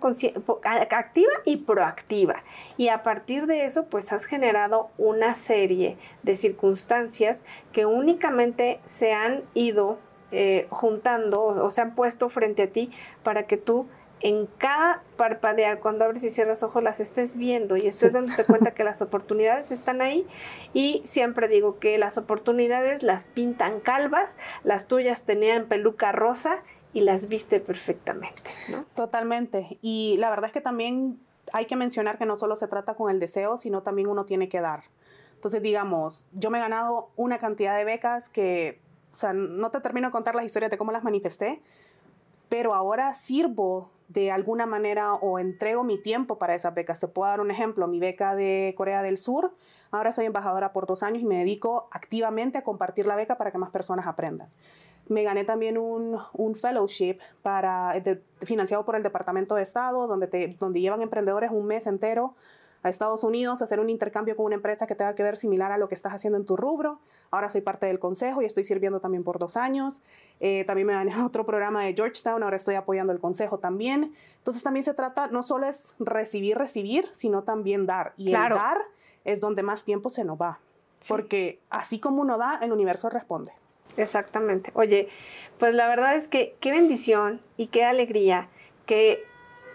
activa 0.90 1.34
y 1.46 1.58
proactiva. 1.58 2.44
Y 2.78 2.88
a 2.88 3.04
partir 3.04 3.46
de 3.46 3.66
eso, 3.66 3.86
pues 3.86 4.12
has 4.12 4.26
generado 4.26 4.90
una 4.98 5.36
serie 5.36 5.98
de 6.24 6.36
circunstancias 6.36 7.44
que 7.72 7.86
únicamente 7.86 8.80
se 8.86 9.14
han 9.14 9.44
ido 9.54 10.00
eh, 10.32 10.68
juntando 10.70 11.44
o 11.44 11.70
se 11.70 11.82
han 11.82 11.96
puesto 11.96 12.30
frente 12.30 12.64
a 12.64 12.68
ti 12.68 12.92
para 13.24 13.44
que 13.44 13.58
tú 13.58 13.88
en 14.24 14.48
cada 14.58 15.04
parpadear, 15.18 15.80
cuando 15.80 16.06
abres 16.06 16.24
y 16.24 16.30
cierras 16.30 16.64
ojos, 16.64 16.82
las 16.82 17.02
estés 17.02 17.36
viendo 17.36 17.76
y 17.76 17.88
estés 17.88 18.14
dándote 18.14 18.46
cuenta 18.46 18.72
que 18.72 18.86
las 18.86 19.02
oportunidades 19.02 19.70
están 19.72 20.02
ahí. 20.02 20.26
Y 20.74 21.02
siempre 21.04 21.50
digo 21.50 21.78
que 21.78 21.98
las 21.98 22.18
oportunidades 22.18 23.04
las 23.04 23.28
pintan 23.28 23.82
calvas, 23.82 24.38
las 24.64 24.88
tuyas 24.88 25.24
tenían 25.24 25.66
peluca 25.66 26.14
rosa 26.14 26.64
y 26.94 27.02
las 27.02 27.28
viste 27.28 27.60
perfectamente. 27.60 28.52
Totalmente. 28.96 29.78
Y 29.82 30.16
la 30.20 30.30
verdad 30.30 30.48
es 30.48 30.54
que 30.54 30.62
también 30.62 31.20
hay 31.52 31.66
que 31.66 31.76
mencionar 31.76 32.18
que 32.18 32.26
no 32.26 32.38
solo 32.38 32.56
se 32.56 32.68
trata 32.68 32.96
con 32.96 33.10
el 33.12 33.20
deseo, 33.20 33.58
sino 33.58 33.82
también 33.82 34.08
uno 34.08 34.26
tiene 34.26 34.48
que 34.48 34.62
dar. 34.62 34.84
Entonces, 35.36 35.62
digamos, 35.62 36.26
yo 36.32 36.50
me 36.50 36.60
he 36.60 36.62
ganado 36.62 37.10
una 37.16 37.40
cantidad 37.40 37.76
de 37.76 37.84
becas 37.84 38.30
que, 38.30 38.80
o 39.12 39.16
sea, 39.16 39.34
no 39.34 39.72
te 39.72 39.82
termino 39.82 40.08
de 40.08 40.12
contar 40.12 40.36
las 40.36 40.46
historias 40.46 40.72
de 40.72 40.78
cómo 40.78 40.92
las 40.92 41.04
manifesté, 41.04 41.62
pero 42.48 42.74
ahora 42.74 43.14
sirvo 43.14 43.90
de 44.08 44.32
alguna 44.32 44.66
manera 44.66 45.16
o 45.16 45.40
entrego 45.40 45.84
mi 45.84 45.98
tiempo 45.98 46.38
para 46.38 46.56
esas 46.56 46.74
becas. 46.74 47.00
Te 47.00 47.08
puedo 47.08 47.30
dar 47.30 47.42
un 47.42 47.52
ejemplo, 47.52 47.88
mi 47.88 48.00
beca 48.00 48.36
de 48.36 48.74
Corea 48.78 49.02
del 49.02 49.18
Sur, 49.18 49.54
ahora 49.92 50.12
soy 50.12 50.26
embajadora 50.26 50.72
por 50.72 50.86
dos 50.86 51.04
años 51.04 51.24
y 51.24 51.26
me 51.26 51.38
dedico 51.38 51.88
activamente 51.92 52.60
a 52.60 52.64
compartir 52.64 53.06
la 53.06 53.16
beca 53.16 53.38
para 53.38 53.52
que 53.52 53.58
más 53.58 53.72
personas 53.72 54.06
aprendan. 54.08 54.50
Me 55.08 55.24
gané 55.24 55.44
también 55.44 55.78
un, 55.78 56.18
un 56.34 56.56
fellowship 56.56 57.20
para, 57.42 57.94
financiado 58.42 58.86
por 58.86 58.96
el 58.96 59.04
Departamento 59.04 59.56
de 59.56 59.64
Estado, 59.64 60.08
donde, 60.08 60.28
te, 60.28 60.56
donde 60.60 60.82
llevan 60.82 61.02
emprendedores 61.02 61.52
un 61.52 61.66
mes 61.66 61.88
entero 61.88 62.36
a 62.84 62.90
Estados 62.90 63.24
Unidos, 63.24 63.62
hacer 63.62 63.80
un 63.80 63.90
intercambio 63.90 64.36
con 64.36 64.46
una 64.46 64.56
empresa 64.56 64.86
que 64.86 64.94
tenga 64.94 65.16
que 65.16 65.24
ver 65.24 65.38
similar 65.38 65.72
a 65.72 65.78
lo 65.78 65.88
que 65.88 65.96
estás 65.96 66.14
haciendo 66.14 66.38
en 66.38 66.46
tu 66.46 66.58
rubro. 66.58 67.00
Ahora 67.32 67.50
soy 67.50 67.62
parte 67.62 67.86
del 67.86 67.98
consejo 67.98 68.42
y 68.42 68.46
estoy 68.46 68.66
sirviendo 68.66 69.00
también 69.00 69.24
por 69.24 69.40
dos 69.40 69.56
años. 69.56 70.02
Eh, 70.42 70.66
también 70.66 70.88
me 70.88 70.94
gané 70.94 71.16
otro 71.24 71.46
programa 71.46 71.84
de 71.84 71.94
Georgetown, 71.94 72.44
ahora 72.44 72.58
estoy 72.58 72.76
apoyando 72.76 73.14
el 73.14 73.20
consejo 73.20 73.58
también. 73.58 74.14
Entonces 74.38 74.64
también 74.64 74.84
se 74.84 74.94
trata, 74.94 75.28
no 75.28 75.44
solo 75.44 75.66
es 75.66 75.96
recibir, 76.00 76.58
recibir, 76.58 77.08
sino 77.14 77.44
también 77.44 77.86
dar. 77.86 78.14
Y 78.18 78.28
el 78.28 78.34
dar 78.34 78.80
es 79.24 79.40
donde 79.40 79.64
más 79.64 79.86
tiempo 79.86 80.10
se 80.10 80.26
nos 80.26 80.40
va. 80.40 80.60
Porque 81.08 81.60
así 81.70 82.00
como 82.00 82.22
uno 82.22 82.38
da, 82.38 82.60
el 82.62 82.72
universo 82.72 83.10
responde. 83.10 83.54
Exactamente. 83.98 84.72
Oye, 84.74 85.10
pues 85.60 85.74
la 85.74 85.88
verdad 85.88 86.16
es 86.16 86.28
que 86.28 86.56
qué 86.60 86.72
bendición 86.72 87.42
y 87.58 87.68
qué 87.68 87.84
alegría 87.84 88.50
que 88.86 89.24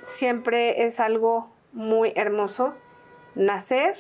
siempre 0.03 0.85
es 0.85 1.01
algo 1.01 1.51
muy 1.73 2.13
hermoso 2.17 2.75
nacer, 3.35 3.97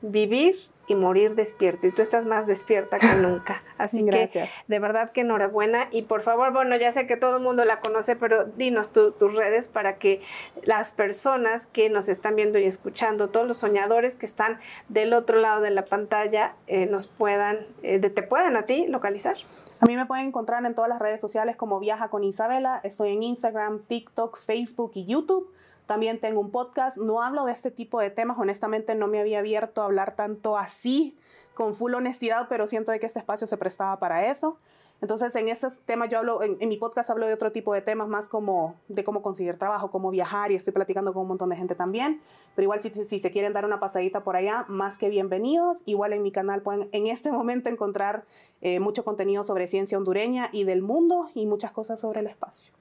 vivir 0.00 0.56
y 0.86 0.94
morir 0.94 1.34
despierto. 1.34 1.86
Y 1.86 1.92
tú 1.92 2.02
estás 2.02 2.26
más 2.26 2.46
despierta 2.46 2.98
que 2.98 3.14
nunca. 3.20 3.58
Así 3.78 4.02
Gracias. 4.02 4.48
que 4.48 4.54
de 4.68 4.78
verdad 4.78 5.12
que 5.12 5.22
enhorabuena. 5.22 5.88
Y 5.90 6.02
por 6.02 6.22
favor, 6.22 6.52
bueno, 6.52 6.76
ya 6.76 6.92
sé 6.92 7.06
que 7.06 7.16
todo 7.16 7.38
el 7.38 7.42
mundo 7.42 7.64
la 7.64 7.80
conoce, 7.80 8.16
pero 8.16 8.44
dinos 8.44 8.92
tus 8.92 9.34
redes 9.34 9.68
para 9.68 9.96
que 9.96 10.20
las 10.64 10.92
personas 10.92 11.66
que 11.66 11.90
nos 11.90 12.08
están 12.08 12.36
viendo 12.36 12.58
y 12.58 12.64
escuchando, 12.64 13.28
todos 13.30 13.46
los 13.46 13.58
soñadores 13.58 14.16
que 14.16 14.26
están 14.26 14.60
del 14.88 15.12
otro 15.12 15.38
lado 15.38 15.60
de 15.60 15.70
la 15.70 15.84
pantalla, 15.84 16.54
eh, 16.66 16.86
nos 16.86 17.06
puedan, 17.06 17.66
eh, 17.82 17.98
te 17.98 18.22
puedan 18.22 18.56
a 18.56 18.62
ti 18.62 18.86
localizar. 18.88 19.36
A 19.80 19.86
mí 19.86 19.96
me 19.96 20.06
pueden 20.06 20.28
encontrar 20.28 20.64
en 20.64 20.74
todas 20.74 20.88
las 20.88 21.00
redes 21.00 21.20
sociales 21.20 21.56
como 21.56 21.80
Viaja 21.80 22.08
con 22.08 22.24
Isabela. 22.24 22.80
Estoy 22.84 23.12
en 23.12 23.22
Instagram, 23.22 23.82
TikTok, 23.82 24.38
Facebook 24.38 24.92
y 24.94 25.04
YouTube. 25.04 25.50
También 25.86 26.20
tengo 26.20 26.40
un 26.40 26.50
podcast, 26.50 26.96
no 26.96 27.22
hablo 27.22 27.44
de 27.44 27.52
este 27.52 27.70
tipo 27.70 28.00
de 28.00 28.10
temas, 28.10 28.38
honestamente 28.38 28.94
no 28.94 29.06
me 29.06 29.20
había 29.20 29.40
abierto 29.40 29.82
a 29.82 29.84
hablar 29.84 30.16
tanto 30.16 30.56
así, 30.56 31.16
con 31.54 31.74
full 31.74 31.94
honestidad, 31.94 32.46
pero 32.48 32.66
siento 32.66 32.90
de 32.92 33.00
que 33.00 33.06
este 33.06 33.18
espacio 33.18 33.46
se 33.46 33.56
prestaba 33.56 33.98
para 33.98 34.30
eso. 34.30 34.56
Entonces, 35.00 35.34
en 35.36 35.48
estos 35.48 35.80
temas 35.80 36.08
yo 36.08 36.18
hablo, 36.18 36.40
en, 36.42 36.66
mi 36.66 36.78
podcast 36.78 37.10
hablo 37.10 37.26
de 37.26 37.34
otro 37.34 37.52
tipo 37.52 37.74
de 37.74 37.82
temas, 37.82 38.08
más 38.08 38.28
como 38.28 38.74
de 38.88 39.04
cómo 39.04 39.20
conseguir 39.20 39.58
trabajo, 39.58 39.90
cómo 39.90 40.10
viajar, 40.10 40.50
y 40.50 40.54
estoy 40.54 40.72
platicando 40.72 41.12
con 41.12 41.22
un 41.22 41.28
montón 41.28 41.50
de 41.50 41.56
gente 41.56 41.74
también. 41.74 42.22
Pero 42.54 42.64
igual, 42.64 42.80
si, 42.80 42.88
si 42.88 43.18
se 43.18 43.30
quieren 43.30 43.52
dar 43.52 43.66
una 43.66 43.80
pasadita 43.80 44.24
por 44.24 44.36
allá, 44.36 44.64
más 44.68 44.96
que 44.96 45.10
bienvenidos. 45.10 45.82
Igual 45.84 46.14
en 46.14 46.22
mi 46.22 46.32
canal 46.32 46.62
pueden 46.62 46.88
en 46.92 47.06
este 47.06 47.32
momento 47.32 47.68
encontrar 47.68 48.24
eh, 48.62 48.80
mucho 48.80 49.04
contenido 49.04 49.44
sobre 49.44 49.66
ciencia 49.66 49.98
hondureña 49.98 50.48
y 50.52 50.64
del 50.64 50.80
mundo 50.80 51.28
y 51.34 51.44
muchas 51.44 51.72
cosas 51.72 52.00
sobre 52.00 52.20
el 52.20 52.26
espacio. 52.26 52.72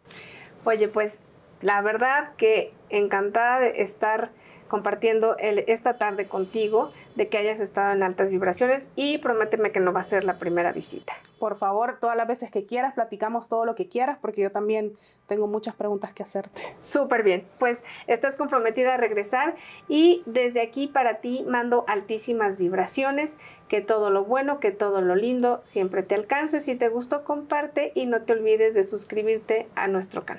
Oye, 0.64 0.88
pues 0.88 1.20
la 1.64 1.82
verdad 1.82 2.32
que 2.38 2.74
encantada 2.90 3.60
de 3.60 3.82
estar 3.82 4.30
compartiendo 4.68 5.36
esta 5.38 6.00
tarde 6.00 6.28
contigo, 6.28 6.92
de 7.16 7.28
que 7.28 7.38
hayas 7.38 7.60
estado 7.60 7.92
en 7.92 8.02
altas 8.02 8.32
vibraciones 8.32 8.90
y 8.96 9.20
prométeme 9.20 9.72
que 9.72 9.80
no 9.80 9.94
va 9.94 10.00
a 10.00 10.04
ser 10.04 10.24
la 10.24 10.40
primera 10.40 10.72
visita. 10.72 11.14
Por 11.38 11.58
favor, 11.58 11.98
todas 12.00 12.18
las 12.18 12.28
veces 12.28 12.50
que 12.50 12.66
quieras, 12.66 12.96
platicamos 12.96 13.50
todo 13.50 13.66
lo 13.66 13.76
que 13.76 13.88
quieras, 13.88 14.18
porque 14.20 14.42
yo 14.42 14.52
también 14.52 14.94
tengo 15.28 15.46
muchas 15.46 15.76
preguntas 15.76 16.12
que 16.12 16.24
hacerte. 16.24 16.62
Súper 16.80 17.22
bien, 17.22 17.46
pues 17.60 17.84
estás 18.08 18.36
comprometida 18.36 18.96
a 18.96 18.98
regresar 18.98 19.56
y 19.88 20.24
desde 20.26 20.62
aquí 20.62 20.88
para 20.88 21.22
ti 21.22 21.46
mando 21.48 21.86
altísimas 21.88 22.58
vibraciones, 22.58 23.38
que 23.68 23.82
todo 23.82 24.10
lo 24.10 24.26
bueno, 24.26 24.60
que 24.60 24.72
todo 24.72 25.02
lo 25.02 25.16
lindo 25.16 25.62
siempre 25.64 26.02
te 26.02 26.16
alcance. 26.16 26.60
Si 26.60 26.76
te 26.76 26.90
gustó, 26.90 27.24
comparte 27.24 27.92
y 27.94 28.08
no 28.08 28.24
te 28.24 28.34
olvides 28.34 28.74
de 28.74 28.84
suscribirte 28.84 29.68
a 29.76 29.88
nuestro 29.88 30.26
canal. 30.26 30.32